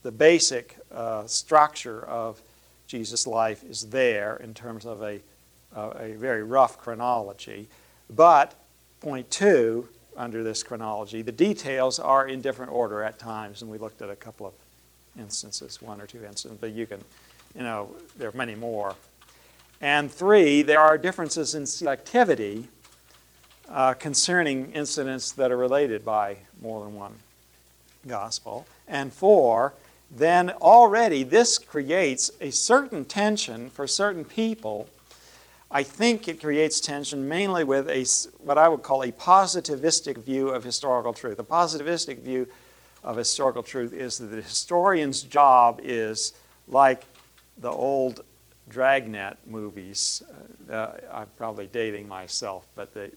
[0.03, 2.39] the basic uh, structure of
[2.86, 5.20] Jesus' life is there in terms of a,
[5.76, 7.68] uh, a very rough chronology.
[8.09, 8.55] But
[9.01, 13.78] point two, under this chronology, the details are in different order at times, and we
[13.78, 14.53] looked at a couple of
[15.20, 16.99] instances, one or two instances, but you can,
[17.55, 18.95] you know, there are many more.
[19.80, 22.65] And three, there are differences in selectivity
[23.70, 27.13] uh, concerning incidents that are related by more than one
[28.07, 28.65] gospel.
[28.88, 29.74] And four,
[30.09, 34.88] then already this creates a certain tension for certain people
[35.70, 38.05] I think it creates tension mainly with a,
[38.43, 41.39] what I would call a positivistic view of historical truth.
[41.39, 42.47] A positivistic view
[43.03, 46.34] of historical truth is that the historian's job is
[46.68, 47.03] like
[47.57, 48.24] the old
[48.70, 50.24] dragnet movies.
[50.72, 53.11] Uh, I'm probably dating myself, but they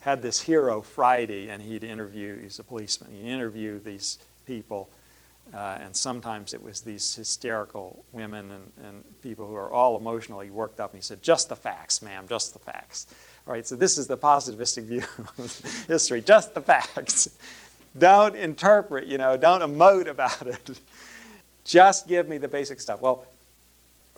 [0.00, 4.88] had this hero Friday, and he'd interview, he's a policeman, he'd interview these people
[5.54, 10.50] uh, and sometimes it was these hysterical women and, and people who are all emotionally
[10.50, 10.92] worked up.
[10.92, 13.06] And he said, Just the facts, ma'am, just the facts.
[13.46, 15.02] All right, so this is the positivistic view
[15.38, 17.30] of history, just the facts.
[17.98, 20.78] don't interpret, you know, don't emote about it.
[21.64, 23.00] just give me the basic stuff.
[23.00, 23.24] Well,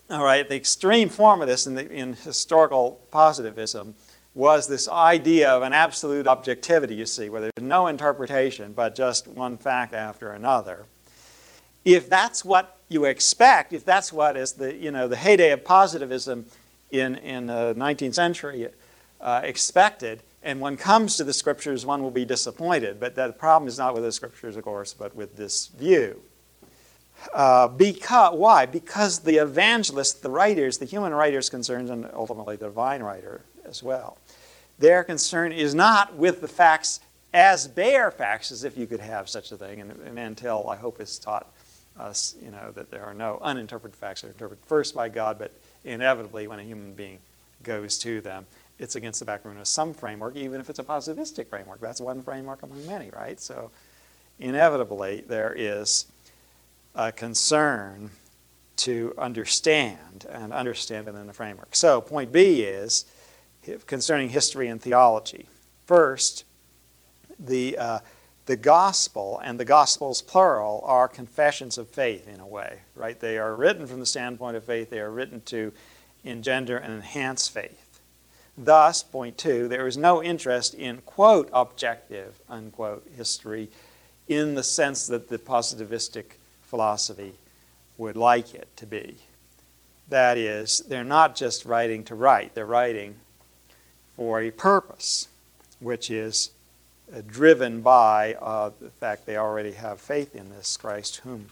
[0.09, 3.95] all right, the extreme form of this in, the, in historical positivism
[4.33, 9.27] was this idea of an absolute objectivity, you see, where there's no interpretation but just
[9.29, 10.85] one fact after another
[11.85, 15.63] if that's what you expect, if that's what is the, you know, the heyday of
[15.63, 16.45] positivism
[16.91, 18.67] in, in the 19th century
[19.19, 22.99] uh, expected, and one comes to the scriptures, one will be disappointed.
[22.99, 26.21] But the problem is not with the scriptures, of course, but with this view.
[27.33, 28.65] Uh, because, why?
[28.65, 33.83] Because the evangelists, the writers, the human writers concerned, and ultimately the divine writer as
[33.83, 34.17] well,
[34.79, 36.99] their concern is not with the facts
[37.33, 40.99] as bare facts, as if you could have such a thing, and, until I hope
[40.99, 41.53] is taught
[41.97, 45.37] us, you know, that there are no uninterpreted facts that are interpreted first by God,
[45.37, 45.51] but
[45.83, 47.19] inevitably when a human being
[47.63, 48.45] goes to them,
[48.79, 51.79] it's against the background of some framework, even if it's a positivistic framework.
[51.79, 53.39] That's one framework among many, right?
[53.39, 53.71] So
[54.39, 56.07] inevitably there is
[56.95, 58.11] a concern
[58.77, 61.75] to understand and understand it in the framework.
[61.75, 63.05] So point B is
[63.85, 65.45] concerning history and theology.
[65.85, 66.45] First,
[67.37, 67.99] the uh,
[68.51, 73.17] the gospel and the gospels plural are confessions of faith in a way right?
[73.17, 74.89] They are written from the standpoint of faith.
[74.89, 75.71] They are written to
[76.25, 78.01] engender and enhance faith.
[78.57, 83.69] Thus point two there is no interest in quote objective unquote history
[84.27, 87.35] in the sense that the positivistic philosophy
[87.97, 89.15] would like it to be.
[90.09, 92.53] That is they're not just writing to write.
[92.53, 93.15] They're writing
[94.17, 95.29] for a purpose
[95.79, 96.51] which is
[97.27, 101.47] driven by uh, the fact they already have faith in this Christ, whom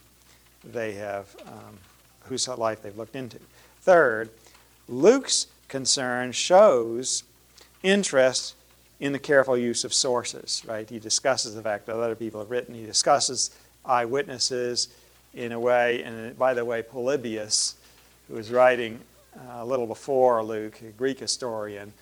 [0.63, 1.77] they have, um,
[2.21, 3.39] whose life they've looked into.
[3.81, 4.29] Third,
[4.87, 7.23] Luke's concern shows
[7.83, 8.55] interest
[8.99, 10.89] in the careful use of sources, right?
[10.89, 13.51] He discusses the fact that other people have written, he discusses
[13.85, 14.89] eyewitnesses
[15.33, 17.75] in a way, and by the way, Polybius,
[18.27, 18.99] who was writing
[19.37, 21.93] uh, a little before Luke, a Greek historian,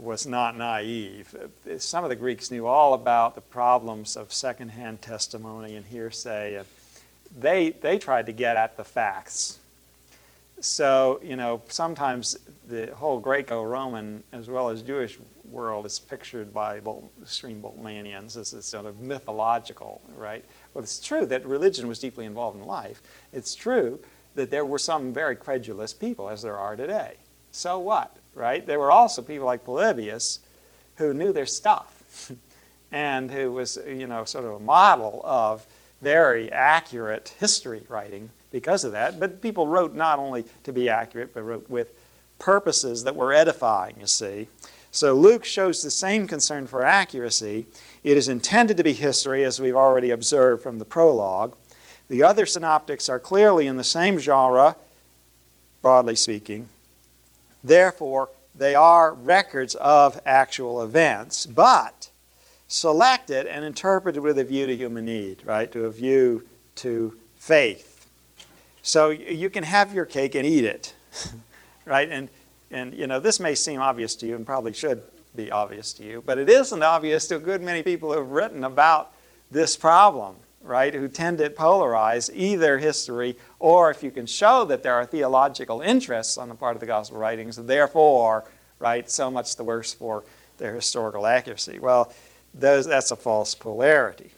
[0.00, 1.34] was not naive.
[1.78, 6.62] Some of the Greeks knew all about the problems of secondhand testimony and hearsay,
[7.38, 9.58] they, they tried to get at the facts.
[10.60, 12.38] So, you know, sometimes
[12.68, 15.18] the whole Greco Roman as well as Jewish
[15.50, 16.80] world is pictured by
[17.22, 20.44] extreme Bultmannians as a sort of mythological, right?
[20.72, 23.02] Well, it's true that religion was deeply involved in life.
[23.32, 24.00] It's true
[24.34, 27.14] that there were some very credulous people, as there are today.
[27.52, 28.16] So what?
[28.34, 28.64] Right?
[28.66, 30.40] There were also people like Polybius
[30.96, 32.30] who knew their stuff
[32.92, 35.66] and who was, you know, sort of a model of
[36.02, 39.20] very accurate history writing because of that.
[39.20, 41.92] But people wrote not only to be accurate, but wrote with
[42.38, 44.48] purposes that were edifying, you see.
[44.90, 47.66] So Luke shows the same concern for accuracy.
[48.02, 51.54] It is intended to be history, as we've already observed from the prologue.
[52.08, 54.74] The other synoptics are clearly in the same genre,
[55.80, 56.68] broadly speaking,
[57.62, 62.10] Therefore, they are records of actual events, but
[62.68, 65.70] selected and interpreted with a view to human need, right?
[65.72, 66.46] To a view
[66.76, 68.08] to faith.
[68.82, 70.94] So you can have your cake and eat it,
[71.84, 72.08] right?
[72.08, 72.28] And,
[72.70, 75.02] and, you know, this may seem obvious to you and probably should
[75.36, 78.30] be obvious to you, but it isn't obvious to a good many people who have
[78.30, 79.12] written about
[79.50, 84.82] this problem right, who tend to polarize either history or if you can show that
[84.82, 88.44] there are theological interests on the part of the gospel writings, therefore,
[88.78, 90.24] right, so much the worse for
[90.58, 91.78] their historical accuracy.
[91.78, 92.12] Well,
[92.54, 94.30] those, that's a false polarity.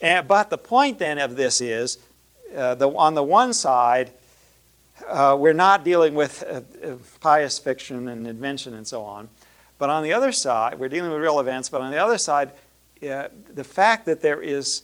[0.00, 1.98] And, but the point then of this is
[2.56, 4.12] uh, the, on the one side,
[5.06, 9.28] uh, we're not dealing with uh, uh pious fiction and invention and so on.
[9.78, 12.50] But on the other side, we're dealing with real events, but on the other side,
[13.08, 14.82] uh, the fact that there is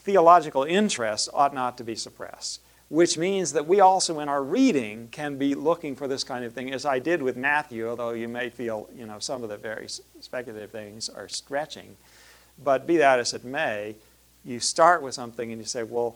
[0.00, 2.60] theological interest ought not to be suppressed,
[2.94, 6.52] which means that we also in our reading can be looking for this kind of
[6.52, 9.56] thing, as I did with Matthew, although you may feel, you know, some of the
[9.56, 9.88] very
[10.20, 11.96] speculative things are stretching.
[12.62, 13.96] But be that as it may,
[14.44, 16.14] you start with something and you say, well,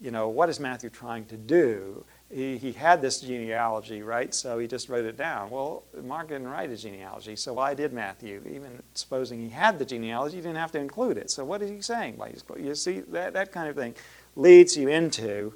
[0.00, 2.04] you know, what is Matthew trying to do?
[2.32, 4.32] He, he had this genealogy, right?
[4.32, 5.50] So he just wrote it down.
[5.50, 8.40] Well, Mark didn't write a genealogy, so why did Matthew?
[8.48, 11.28] Even supposing he had the genealogy, he didn't have to include it.
[11.28, 12.22] So what is he saying?
[12.56, 13.96] You see, that, that kind of thing
[14.36, 15.54] leads you into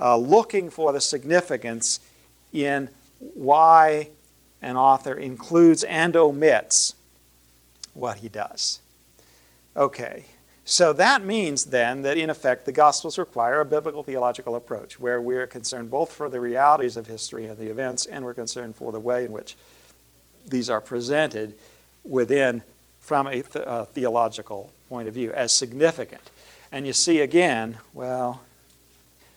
[0.00, 2.00] uh, looking for the significance
[2.52, 2.88] in
[3.34, 4.08] why
[4.62, 6.94] an author includes and omits
[7.94, 8.80] what he does.
[9.76, 10.24] Okay,
[10.64, 15.20] so that means then that in effect the Gospels require a biblical theological approach where
[15.20, 18.92] we're concerned both for the realities of history and the events and we're concerned for
[18.92, 19.56] the way in which
[20.46, 21.54] these are presented
[22.04, 22.62] within
[23.00, 26.30] from a th- uh, theological point of view as significant.
[26.70, 28.42] And you see again, well,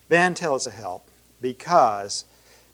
[0.08, 1.08] Van Til is a help
[1.40, 2.24] because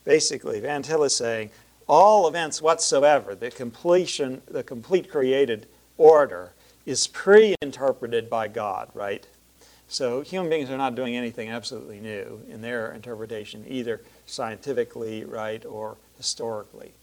[0.03, 1.49] basically Van Til is saying
[1.87, 5.65] all events whatsoever, the completion, the complete created
[5.97, 6.53] order
[6.85, 9.27] is pre-interpreted by God, right?
[9.87, 15.65] So human beings are not doing anything absolutely new in their interpretation, either scientifically, right,
[15.65, 16.93] or historically.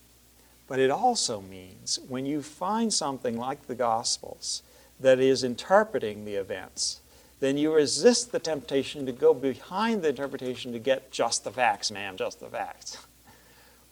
[0.68, 4.62] But it also means when you find something like the Gospels
[5.00, 7.00] that is interpreting the events,
[7.40, 11.90] then you resist the temptation to go behind the interpretation to get just the facts,
[11.90, 12.98] ma'am, just the facts.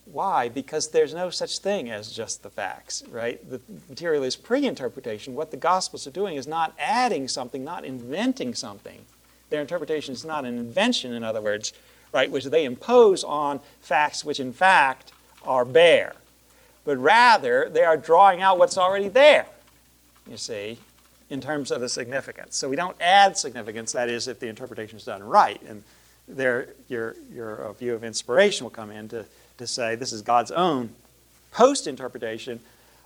[0.06, 0.48] Why?
[0.48, 3.48] Because there's no such thing as just the facts, right?
[3.48, 5.34] The material is pre interpretation.
[5.34, 9.04] What the Gospels are doing is not adding something, not inventing something.
[9.50, 11.72] Their interpretation is not an invention, in other words,
[12.12, 15.12] right, which they impose on facts which in fact
[15.44, 16.14] are bare.
[16.84, 19.46] But rather, they are drawing out what's already there,
[20.30, 20.78] you see,
[21.34, 22.56] in terms of the significance.
[22.56, 25.60] So we don't add significance, that is, if the interpretation is done right.
[25.68, 25.82] And
[26.26, 29.26] there, your, your view of inspiration will come in to
[29.58, 30.90] to say this is God's own
[31.52, 32.60] post interpretation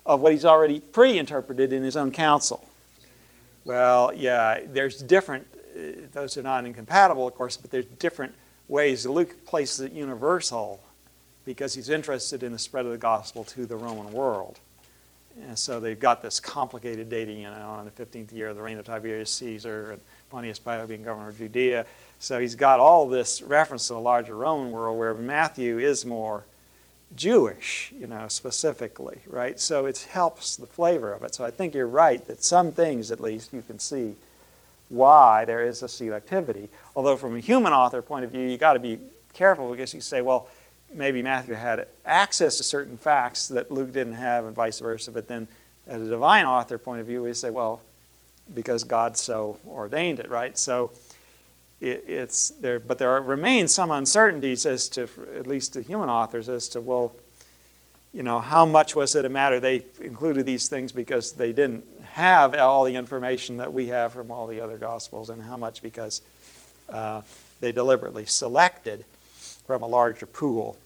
[0.07, 2.67] of what he's already pre interpreted in his own counsel.
[3.65, 8.35] Well, yeah, there's different, uh, those are not incompatible, of course, but there's different
[8.67, 9.05] ways.
[9.05, 10.81] Luke places it universal
[11.45, 14.59] because he's interested in the spread of the gospel to the Roman world.
[15.47, 18.63] And so they've got this complicated dating, you know, on the 15th year of the
[18.63, 21.87] reign of Tiberius Caesar and Pontius Pilate being governor of Judea.
[22.19, 26.45] So he's got all this reference to the larger Roman world where Matthew is more
[27.17, 29.59] Jewish, you know, specifically, right?
[29.59, 31.35] So it helps the flavor of it.
[31.35, 34.15] So I think you're right that some things, at least, you can see
[34.89, 36.69] why there is a selectivity.
[36.97, 38.99] Although, from a human author point of view, you've got to be
[39.33, 40.49] careful because you say, well,
[40.93, 45.11] maybe Matthew had access to certain facts that Luke didn't have, and vice versa.
[45.11, 45.49] But then,
[45.87, 47.81] as a divine author point of view, we say, well,
[48.55, 50.57] because God so ordained it, right?
[50.57, 50.91] So
[51.81, 56.49] it, it's there, but there remains some uncertainties as to, at least to human authors,
[56.49, 57.13] as to well,
[58.13, 61.85] you know, how much was it a matter they included these things because they didn't
[62.13, 65.83] have all the information that we have from all the other gospels, and how much
[65.83, 66.23] because
[66.89, 67.21] uh,
[67.61, 69.05] they deliberately selected
[69.69, 70.79] from a larger pool.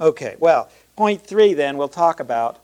[0.00, 2.58] Okay, well, point three then we'll talk about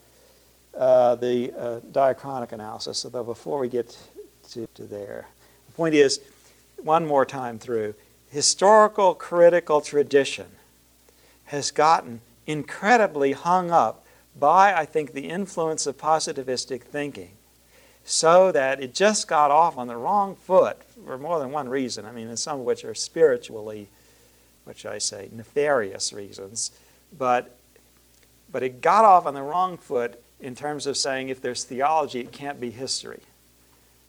[0.77, 3.05] uh, the uh, diachronic analysis.
[3.05, 3.97] Although before we get
[4.51, 5.29] to, to there,
[5.67, 6.19] the point is
[6.83, 7.95] one more time through,
[8.29, 10.47] historical critical tradition
[11.45, 14.05] has gotten incredibly hung up
[14.37, 17.31] by, I think, the influence of positivistic thinking,
[18.05, 22.05] so that it just got off on the wrong foot for more than one reason.
[22.05, 23.87] I mean, some of which are spiritually,
[24.65, 26.71] which I say, nefarious reasons,
[27.17, 27.57] but
[28.53, 32.21] but it got off on the wrong foot in terms of saying if there's theology,
[32.21, 33.21] it can't be history.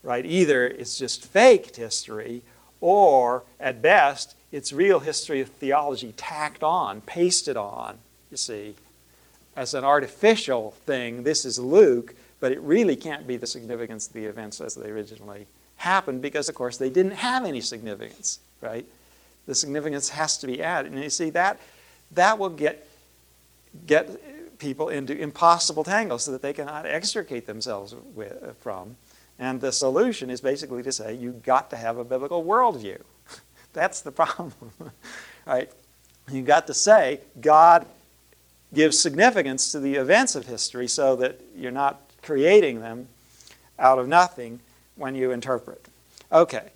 [0.03, 0.25] Right?
[0.25, 2.41] Either it's just faked history
[2.79, 7.99] or at best, it's real history of theology tacked on, pasted on,
[8.31, 8.75] you see,
[9.55, 11.23] as an artificial thing.
[11.23, 14.89] This is Luke, but it really can't be the significance of the events as they
[14.89, 15.45] originally
[15.77, 18.85] happened because, of course, they didn't have any significance, right?
[19.47, 20.91] The significance has to be added.
[20.91, 21.59] And you see, that,
[22.11, 22.87] that will get,
[23.85, 24.09] get
[24.59, 28.95] people into impossible tangles so that they cannot extricate themselves with, uh, from.
[29.39, 33.01] And the solution is basically to say you've got to have a biblical worldview.
[33.73, 34.53] That's the problem.
[35.47, 35.71] right?
[36.31, 37.87] You've got to say God
[38.73, 43.07] gives significance to the events of history so that you're not creating them
[43.79, 44.59] out of nothing
[44.95, 45.87] when you interpret.
[46.31, 46.69] Okay.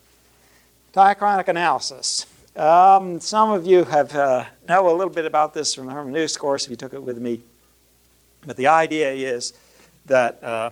[0.94, 2.26] Diachronic analysis.
[2.56, 6.38] Um, some of you have uh, know a little bit about this from the hermeneutics
[6.38, 7.42] course if you took it with me.
[8.46, 9.54] But the idea is
[10.06, 10.70] that uh,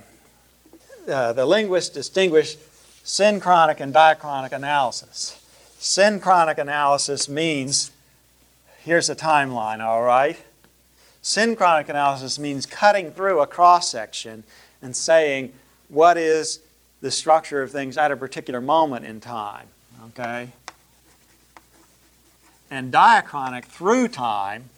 [1.10, 2.56] uh, the linguists distinguish
[3.04, 5.38] synchronic and diachronic analysis.
[5.78, 7.92] Synchronic analysis means
[8.80, 10.38] here's a timeline, all right?
[11.22, 14.46] Synchronic analysis means cutting through a cross section
[14.82, 15.52] and saying
[15.90, 16.60] what is
[17.02, 19.68] the structure of things at a particular moment in time,
[20.08, 20.50] okay?
[22.74, 24.70] And diachronic through time,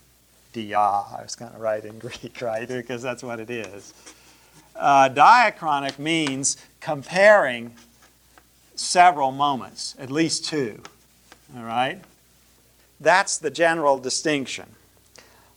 [0.52, 2.68] dia, I was going to write in Greek, right?
[2.68, 3.94] Because that's what it is.
[4.76, 7.74] Uh, diachronic means comparing
[8.76, 10.82] several moments, at least two.
[11.56, 12.02] All right?
[13.00, 14.66] That's the general distinction.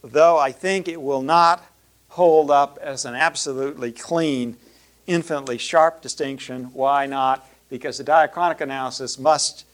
[0.05, 1.65] Though I think it will not
[2.11, 4.57] hold up as an absolutely clean,
[5.09, 6.71] infinitely sharp distinction.
[6.73, 7.49] Why not?
[7.69, 9.65] Because the diachronic analysis must,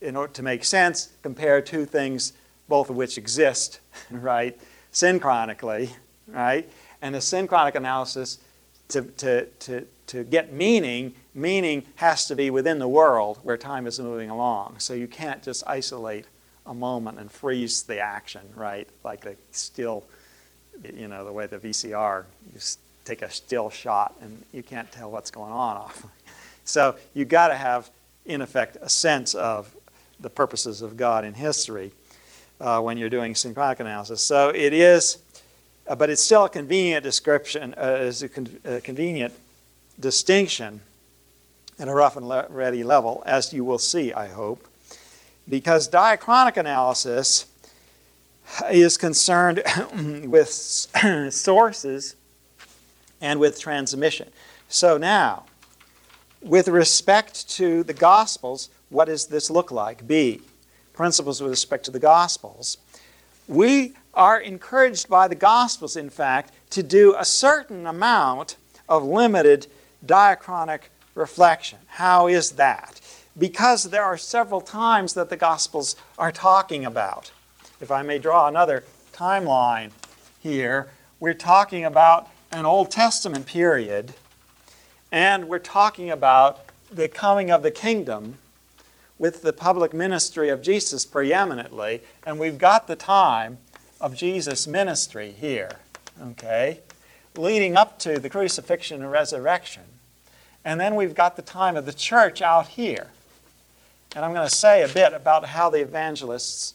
[0.00, 2.32] in order to make sense, compare two things,
[2.68, 3.80] both of which exist,
[4.10, 4.58] right,
[4.92, 5.90] synchronically,
[6.28, 6.68] right?
[7.02, 8.38] And the synchronic analysis,
[8.88, 13.86] to, to, to, to get meaning, meaning has to be within the world where time
[13.86, 14.76] is moving along.
[14.78, 16.26] So you can't just isolate
[16.66, 18.88] a moment and freeze the action, right?
[19.04, 20.04] Like a still,
[20.94, 22.60] you know, the way the VCR, you
[23.04, 26.06] take a still shot and you can't tell what's going on off.
[26.64, 27.90] So you've got to have,
[28.26, 29.74] in effect, a sense of
[30.20, 31.92] the purposes of God in history
[32.60, 34.22] uh, when you're doing synchronic analysis.
[34.22, 35.18] So it is,
[35.86, 39.32] uh, but it's still a convenient description, uh, is a, con- a convenient
[39.98, 40.80] distinction
[41.78, 44.66] at a rough and le- ready level, as you will see, I hope
[45.50, 47.46] because diachronic analysis
[48.70, 49.62] is concerned
[50.26, 50.48] with
[51.30, 52.14] sources
[53.20, 54.30] and with transmission.
[54.68, 55.44] So now,
[56.40, 60.06] with respect to the Gospels, what does this look like?
[60.06, 60.42] B.
[60.92, 62.78] Principles with respect to the Gospels.
[63.48, 68.56] We are encouraged by the Gospels, in fact, to do a certain amount
[68.88, 69.66] of limited
[70.04, 70.82] diachronic
[71.14, 71.78] reflection.
[71.86, 73.00] How is that?
[73.38, 77.32] because there are several times that the Gospels are talking about.
[77.80, 79.90] If I may draw another timeline
[80.40, 84.14] here, we're talking about an Old Testament period,
[85.12, 88.38] and we're talking about the coming of the kingdom
[89.20, 93.58] with the public ministry of Jesus preeminently, and we've got the time
[94.00, 95.72] of Jesus' ministry here,
[96.22, 96.80] okay,
[97.36, 99.82] leading up to the crucifixion and resurrection.
[100.64, 103.08] And then we've got the time of the church out here.
[104.16, 106.72] And I'm going to say a bit about how the evangelists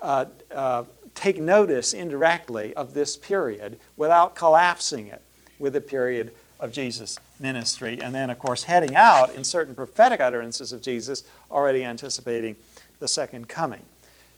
[0.00, 5.20] uh, uh, take notice indirectly of this period without collapsing it
[5.58, 8.00] with the period of Jesus' ministry.
[8.00, 12.56] And then, of course, heading out in certain prophetic utterances of Jesus, already anticipating
[12.98, 13.82] the second coming.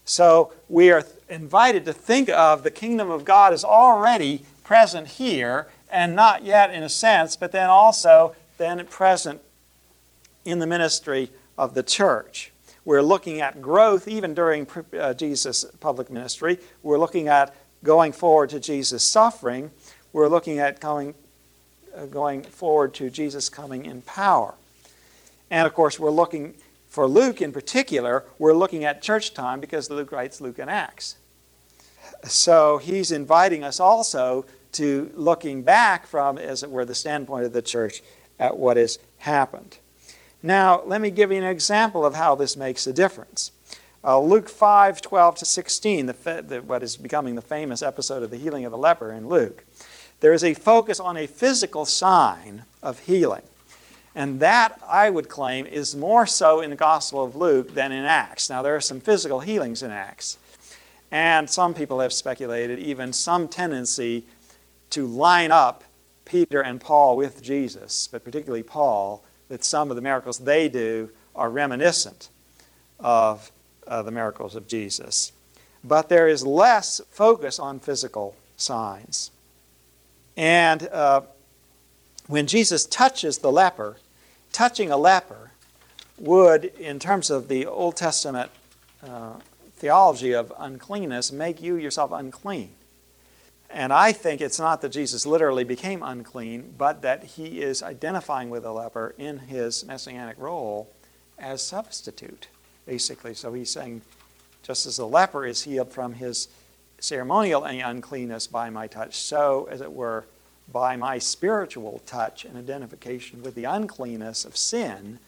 [0.05, 5.69] So we are invited to think of the kingdom of God as already present here
[5.91, 9.41] and not yet in a sense, but then also then present
[10.45, 12.53] in the ministry of the church.
[12.85, 14.67] We're looking at growth even during
[14.99, 16.59] uh, Jesus' public ministry.
[16.83, 19.71] We're looking at going forward to Jesus' suffering.
[20.13, 21.15] We're looking at going,
[22.11, 24.55] going forward to Jesus coming in power.
[25.51, 26.55] And of course, we're looking,
[26.89, 31.17] for Luke in particular, we're looking at church time because Luke writes Luke and Acts.
[32.25, 37.53] So he's inviting us also to looking back from, as it were, the standpoint of
[37.53, 38.03] the church
[38.39, 39.79] at what has happened.
[40.43, 43.53] Now, let me give you an example of how this makes a difference.
[44.03, 48.31] Uh, Luke 5 12 to 16, the, the, what is becoming the famous episode of
[48.31, 49.65] the healing of the leper in Luke.
[50.21, 53.43] There is a focus on a physical sign of healing.
[54.15, 58.05] And that, I would claim, is more so in the Gospel of Luke than in
[58.05, 58.51] Acts.
[58.51, 60.37] Now, there are some physical healings in Acts.
[61.11, 64.25] And some people have speculated even some tendency
[64.91, 65.85] to line up
[66.25, 71.11] Peter and Paul with Jesus, but particularly Paul, that some of the miracles they do
[71.35, 72.29] are reminiscent
[72.99, 73.51] of
[73.87, 75.33] uh, the miracles of Jesus.
[75.83, 79.31] But there is less focus on physical signs.
[80.41, 81.21] And uh,
[82.27, 83.99] when Jesus touches the leper,
[84.53, 85.51] touching a leper
[86.19, 88.51] would, in terms of the Old Testament
[89.07, 89.35] uh,
[89.75, 92.71] theology of uncleanness, make you yourself unclean.
[93.69, 98.49] And I think it's not that Jesus literally became unclean, but that he is identifying
[98.49, 100.91] with the leper in his messianic role
[101.39, 102.49] as substitute,
[102.87, 103.35] basically.
[103.35, 104.01] So he's saying,
[104.63, 106.49] just as the leper is healed from his
[107.01, 110.25] ceremonial uncleanness by my touch, so, as it were,
[110.73, 115.19] by my spiritual touch and identification with the uncleanness of sin,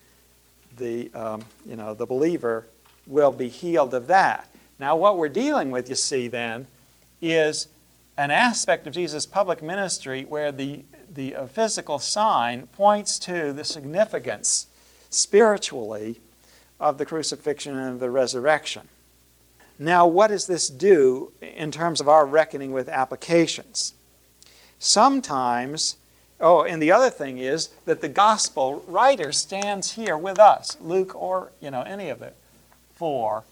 [0.77, 2.67] the, um, you know, the believer
[3.07, 4.49] will be healed of that.
[4.79, 6.67] Now, what we're dealing with, you see, then,
[7.21, 7.69] is
[8.17, 13.65] an aspect of Jesus' public ministry where the, the uh, physical sign points to the
[13.65, 14.67] significance
[15.11, 16.21] spiritually
[16.79, 18.89] of the crucifixion and the resurrection.
[19.79, 23.95] Now, what does this do in terms of our reckoning with applications?
[24.79, 25.97] Sometimes,
[26.41, 31.15] oh, and the other thing is that the gospel writer stands here with us, Luke
[31.15, 32.37] or, you know, any of it,
[32.95, 33.45] for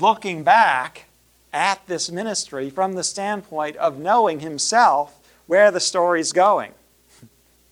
[0.00, 1.04] looking back
[1.52, 6.72] at this ministry from the standpoint of knowing himself where the story's going,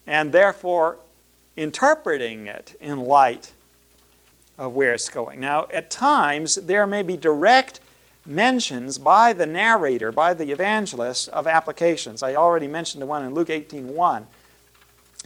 [0.06, 0.98] and therefore
[1.56, 3.52] interpreting it in light
[4.58, 5.40] of where it's going.
[5.40, 7.80] Now, at times, there may be direct
[8.26, 12.22] mentions by the narrator, by the evangelist, of applications.
[12.22, 14.24] I already mentioned the one in Luke 18.1.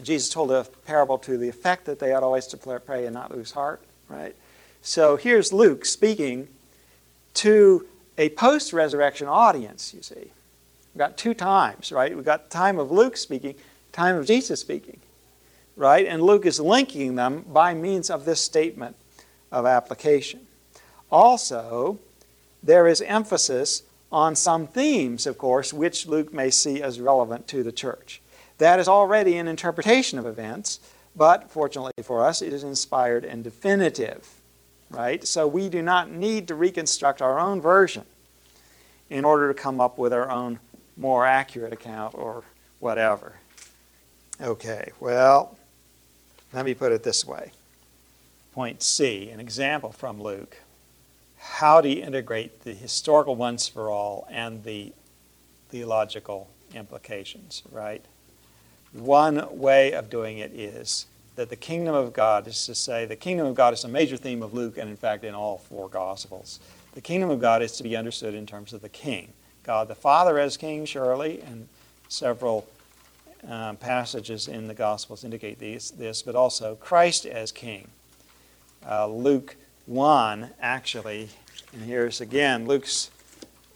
[0.03, 3.35] Jesus told a parable to the effect that they ought always to pray and not
[3.35, 4.35] lose heart, right?
[4.83, 6.49] So here's Luke speaking
[7.35, 7.87] to
[8.17, 10.33] a post-resurrection audience, you see.
[10.95, 12.15] We've got two times, right?
[12.15, 13.55] We've got time of Luke speaking,
[13.93, 14.99] time of Jesus speaking,
[15.77, 16.07] right?
[16.07, 18.97] And Luke is linking them by means of this statement
[19.51, 20.41] of application.
[21.11, 21.99] Also,
[22.63, 27.63] there is emphasis on some themes, of course, which Luke may see as relevant to
[27.63, 28.21] the church.
[28.59, 30.81] That is already an interpretation of events,
[31.15, 34.41] but fortunately for us, it is inspired and definitive,
[34.91, 35.27] right?
[35.27, 38.05] So we do not need to reconstruct our own version
[39.11, 40.59] in order to come up with our own
[40.97, 42.43] more accurate account or
[42.81, 43.35] whatever.
[44.41, 45.57] Okay, well,
[46.53, 47.53] let me put it this way.
[48.59, 50.57] Point C, an example from Luke.
[51.37, 54.93] How do you integrate the historical once for all and the
[55.69, 58.05] theological implications, right?
[58.93, 61.07] One way of doing it is
[61.37, 64.17] that the kingdom of God is to say the kingdom of God is a major
[64.17, 66.59] theme of Luke and, in fact, in all four Gospels.
[66.95, 69.35] The kingdom of God is to be understood in terms of the king.
[69.63, 71.69] God the Father as king, surely, and
[72.09, 72.67] several
[73.49, 77.89] um, passages in the Gospels indicate these, this, but also Christ as king.
[78.87, 79.57] Uh, Luke
[79.87, 81.31] 1, actually,
[81.73, 83.11] and here's again Luke's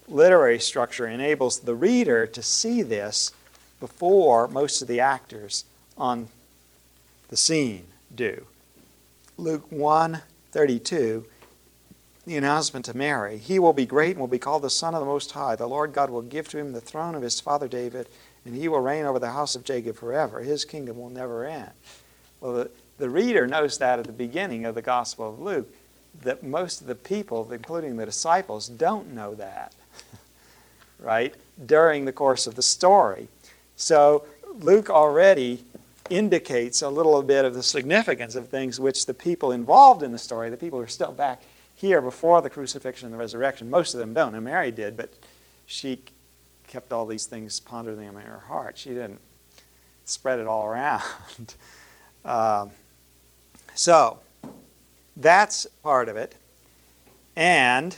[0.09, 3.33] literary structure enables the reader to see this
[3.81, 5.65] before most of the actors
[5.97, 6.29] on
[7.29, 7.85] the scene
[8.15, 8.47] do.
[9.37, 10.23] Luke 1
[10.53, 11.25] 32,
[12.27, 15.01] the announcement to Mary He will be great and will be called the Son of
[15.01, 15.57] the Most High.
[15.57, 18.07] The Lord God will give to him the throne of his father David,
[18.45, 20.41] and he will reign over the house of Jacob forever.
[20.41, 21.71] His kingdom will never end.
[22.41, 22.69] Well,
[23.03, 25.73] the, reader knows that at the beginning of the Gospel of Luke,
[26.23, 29.75] that most of the people, including the disciples, don't know that,
[30.99, 31.35] right,
[31.65, 33.29] during the course of the story.
[33.77, 34.25] So
[34.55, 35.65] Luke already
[36.11, 40.19] indicates a little bit of the significance of things which the people involved in the
[40.19, 41.43] story, the people who are still back
[41.75, 44.35] here before the crucifixion and the resurrection, most of them don't.
[44.35, 45.13] And Mary did, but
[45.67, 46.01] she
[46.69, 48.79] kept all these things pondering them in her heart.
[48.79, 49.21] She didn't
[50.05, 51.55] spread it all around.
[52.25, 52.71] um,
[53.75, 54.19] so,
[55.17, 56.35] that's part of it.
[57.37, 57.97] And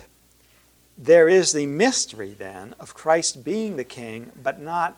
[0.96, 4.96] there is the mystery then of Christ being the king, but not,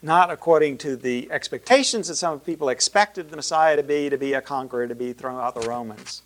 [0.00, 4.34] not according to the expectations that some people expected the Messiah to be, to be
[4.34, 6.22] a conqueror, to be thrown out the Romans.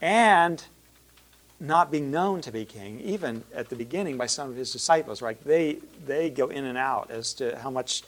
[0.00, 0.62] And
[1.58, 5.20] not being known to be king, even at the beginning by some of his disciples,
[5.20, 5.42] right?
[5.44, 8.02] They, they go in and out as to how much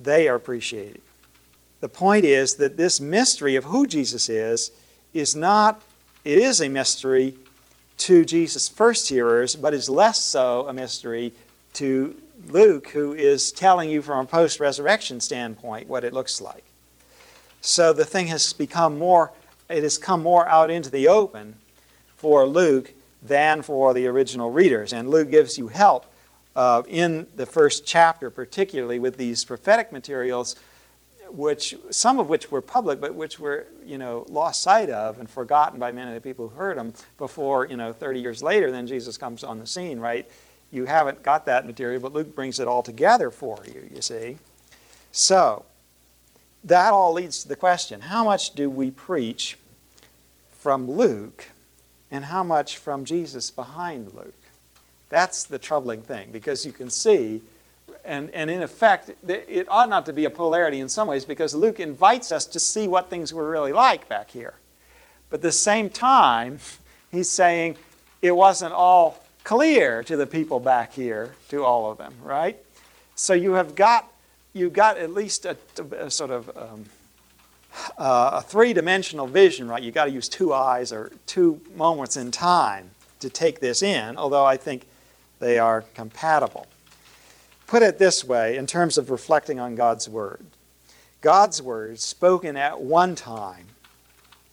[0.00, 1.02] they are appreciated.
[1.82, 4.70] The point is that this mystery of who Jesus is
[5.12, 5.82] is not,
[6.24, 7.34] it is a mystery
[7.98, 11.32] to Jesus' first hearers, but is less so a mystery
[11.74, 12.14] to
[12.46, 16.62] Luke, who is telling you from a post resurrection standpoint what it looks like.
[17.62, 19.32] So the thing has become more,
[19.68, 21.56] it has come more out into the open
[22.16, 24.92] for Luke than for the original readers.
[24.92, 26.06] And Luke gives you help
[26.54, 30.54] uh, in the first chapter, particularly with these prophetic materials
[31.32, 35.28] which some of which were public, but which were you know lost sight of and
[35.28, 38.70] forgotten by many of the people who heard them before you know 30 years later.
[38.70, 40.28] Then Jesus comes on the scene, right?
[40.70, 43.88] You haven't got that material, but Luke brings it all together for you.
[43.94, 44.38] You see,
[45.10, 45.64] so
[46.64, 49.58] that all leads to the question: How much do we preach
[50.50, 51.48] from Luke,
[52.10, 54.34] and how much from Jesus behind Luke?
[55.08, 57.42] That's the troubling thing because you can see
[58.12, 61.54] and, and in effect, it ought not to be a polarity in some ways because
[61.54, 64.52] Luke invites us to see what things were really like back here.
[65.30, 66.58] But at the same time,
[67.10, 67.76] he's saying
[68.20, 72.58] it wasn't all clear to the people back here, to all of them, right?
[73.14, 74.12] So you have got,
[74.52, 75.56] you've got at least a,
[75.98, 76.84] a sort of um,
[77.96, 79.82] uh, a three dimensional vision, right?
[79.82, 82.90] You've got to use two eyes or two moments in time
[83.20, 84.86] to take this in, although I think
[85.38, 86.66] they are compatible
[87.72, 90.44] put it this way in terms of reflecting on God's Word
[91.22, 93.64] God's Word, spoken at one time,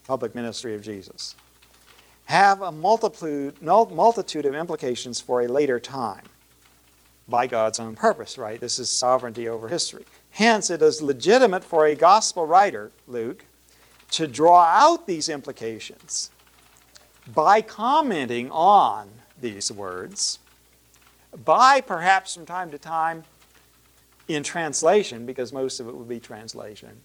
[0.07, 1.35] public ministry of Jesus,
[2.25, 6.23] have a multitude, multitude of implications for a later time
[7.27, 8.57] by God's own purpose, right?
[8.57, 10.05] This is sovereignty over history.
[10.31, 13.43] Hence, it is legitimate for a gospel writer, Luke,
[14.11, 16.31] to draw out these implications
[17.35, 19.09] by commenting on
[19.41, 20.39] these words,
[21.45, 23.23] by perhaps from time to time
[24.27, 27.01] in translation, because most of it would be translation,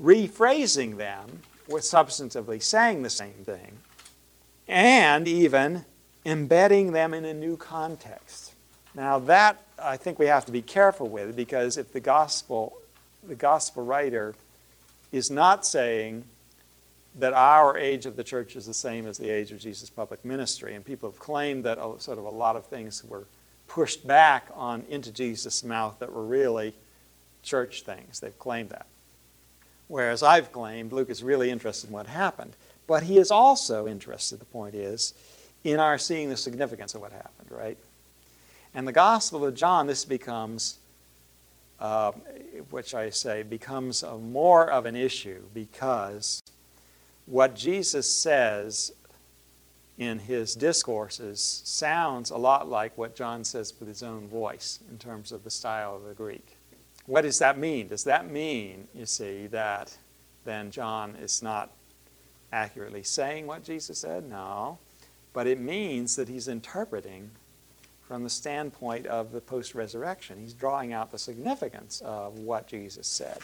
[0.00, 3.78] rephrasing them with substantively saying the same thing,
[4.68, 5.84] and even
[6.24, 8.52] embedding them in a new context.
[8.94, 12.76] Now that I think we have to be careful with because if the gospel
[13.26, 14.34] the gospel writer
[15.12, 16.24] is not saying
[17.18, 20.24] that our age of the church is the same as the age of Jesus' public
[20.24, 20.74] ministry.
[20.74, 23.24] And people have claimed that sort of a lot of things were
[23.70, 26.74] pushed back on into Jesus' mouth that were really
[27.44, 28.18] church things.
[28.18, 28.86] They've claimed that.
[29.86, 32.56] Whereas I've claimed Luke is really interested in what happened.
[32.88, 35.14] But he is also interested, the point is,
[35.62, 37.78] in our seeing the significance of what happened, right?
[38.74, 40.80] And the Gospel of John, this becomes,
[41.78, 42.10] uh,
[42.70, 46.42] which I say, becomes more of an issue because
[47.26, 48.92] what Jesus says
[50.00, 54.96] in his discourses sounds a lot like what John says with his own voice in
[54.96, 56.56] terms of the style of the Greek.
[57.04, 57.88] What does that mean?
[57.88, 59.94] Does that mean, you see, that
[60.46, 61.70] then John is not
[62.50, 64.26] accurately saying what Jesus said?
[64.26, 64.78] No.
[65.34, 67.30] But it means that he's interpreting
[68.00, 70.38] from the standpoint of the post resurrection.
[70.40, 73.38] He's drawing out the significance of what Jesus said.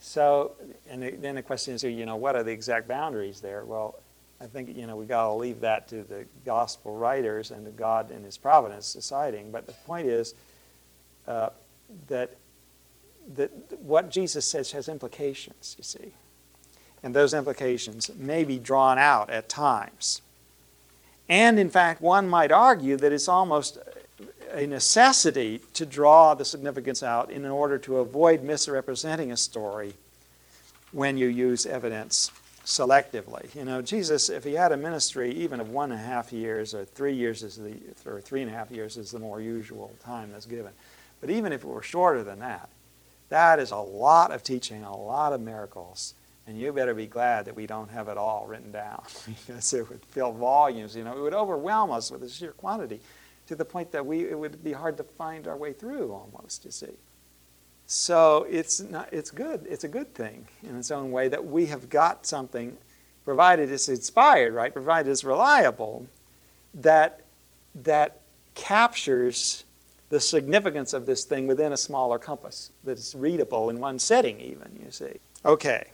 [0.00, 0.52] So,
[0.88, 3.66] and then the question is, you know, what are the exact boundaries there?
[3.66, 3.96] Well,
[4.42, 7.70] I think, you know, we've got to leave that to the gospel writers and to
[7.70, 9.52] God in His providence deciding.
[9.52, 10.34] But the point is
[11.28, 11.50] uh,
[12.08, 12.34] that,
[13.36, 16.12] that what Jesus says has implications, you see.
[17.04, 20.22] And those implications may be drawn out at times.
[21.28, 23.78] And in fact, one might argue that it's almost
[24.50, 29.94] a necessity to draw the significance out in order to avoid misrepresenting a story
[30.90, 32.32] when you use evidence
[32.64, 33.54] selectively.
[33.54, 36.74] You know, Jesus, if he had a ministry even of one and a half years
[36.74, 37.74] or three years is the
[38.06, 40.72] or three and a half years is the more usual time that's given.
[41.20, 42.68] But even if it were shorter than that,
[43.28, 46.14] that is a lot of teaching, a lot of miracles.
[46.46, 49.88] And you better be glad that we don't have it all written down because it
[49.88, 50.96] would fill volumes.
[50.96, 53.00] You know, it would overwhelm us with the sheer quantity
[53.46, 56.64] to the point that we, it would be hard to find our way through almost,
[56.64, 56.96] you see.
[57.92, 59.66] So it's, not, it's good.
[59.68, 62.78] It's a good thing in its own way that we have got something,
[63.26, 64.72] provided it's inspired, right?
[64.72, 66.06] Provided it's reliable,
[66.72, 67.20] that,
[67.74, 68.20] that
[68.54, 69.64] captures
[70.08, 74.40] the significance of this thing within a smaller compass, that is readable in one setting,
[74.40, 75.18] even, you see.
[75.44, 75.88] Okay.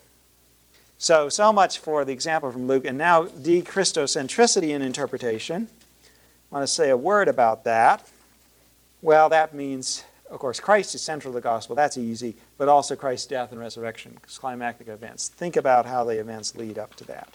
[0.99, 2.85] So, so much for the example from Luke.
[2.85, 5.67] And now, de Christocentricity in interpretation.
[6.05, 8.09] I want to say a word about that.
[9.03, 11.75] Well, that means, of course, Christ is central to the gospel.
[11.75, 12.37] That's easy.
[12.57, 15.29] But also Christ's death and resurrection, climactic events.
[15.29, 17.29] Think about how the events lead up to that.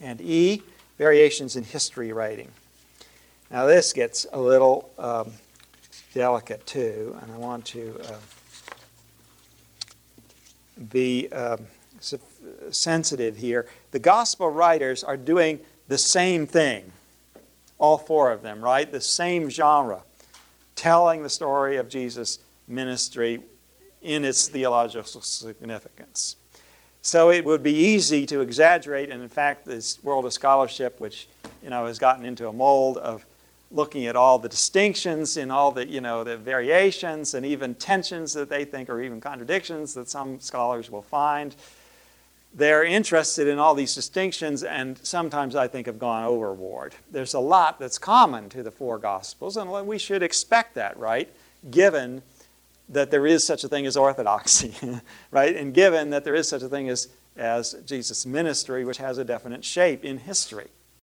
[0.00, 0.62] And E,
[0.98, 2.48] variations in history writing.
[3.50, 5.32] Now, this gets a little um,
[6.14, 8.16] delicate too, and I want to uh,
[10.90, 11.56] be uh,
[12.70, 13.66] sensitive here.
[13.90, 16.92] The gospel writers are doing the same thing
[17.80, 18.90] all four of them, right?
[18.92, 20.02] The same genre,
[20.80, 23.42] telling the story of Jesus' ministry
[24.00, 26.36] in its theological significance.
[27.02, 31.28] So it would be easy to exaggerate, and in fact, this world of scholarship, which
[31.62, 33.26] you know has gotten into a mold of
[33.70, 38.32] looking at all the distinctions in all the you know the variations and even tensions
[38.32, 41.56] that they think are even contradictions that some scholars will find
[42.52, 46.94] they're interested in all these distinctions and sometimes I think have gone overboard.
[47.10, 51.30] There's a lot that's common to the four Gospels, and we should expect that, right?
[51.70, 52.22] Given
[52.88, 54.74] that there is such a thing as orthodoxy,
[55.30, 55.54] right?
[55.54, 59.24] And given that there is such a thing as, as Jesus' ministry, which has a
[59.24, 60.68] definite shape in history.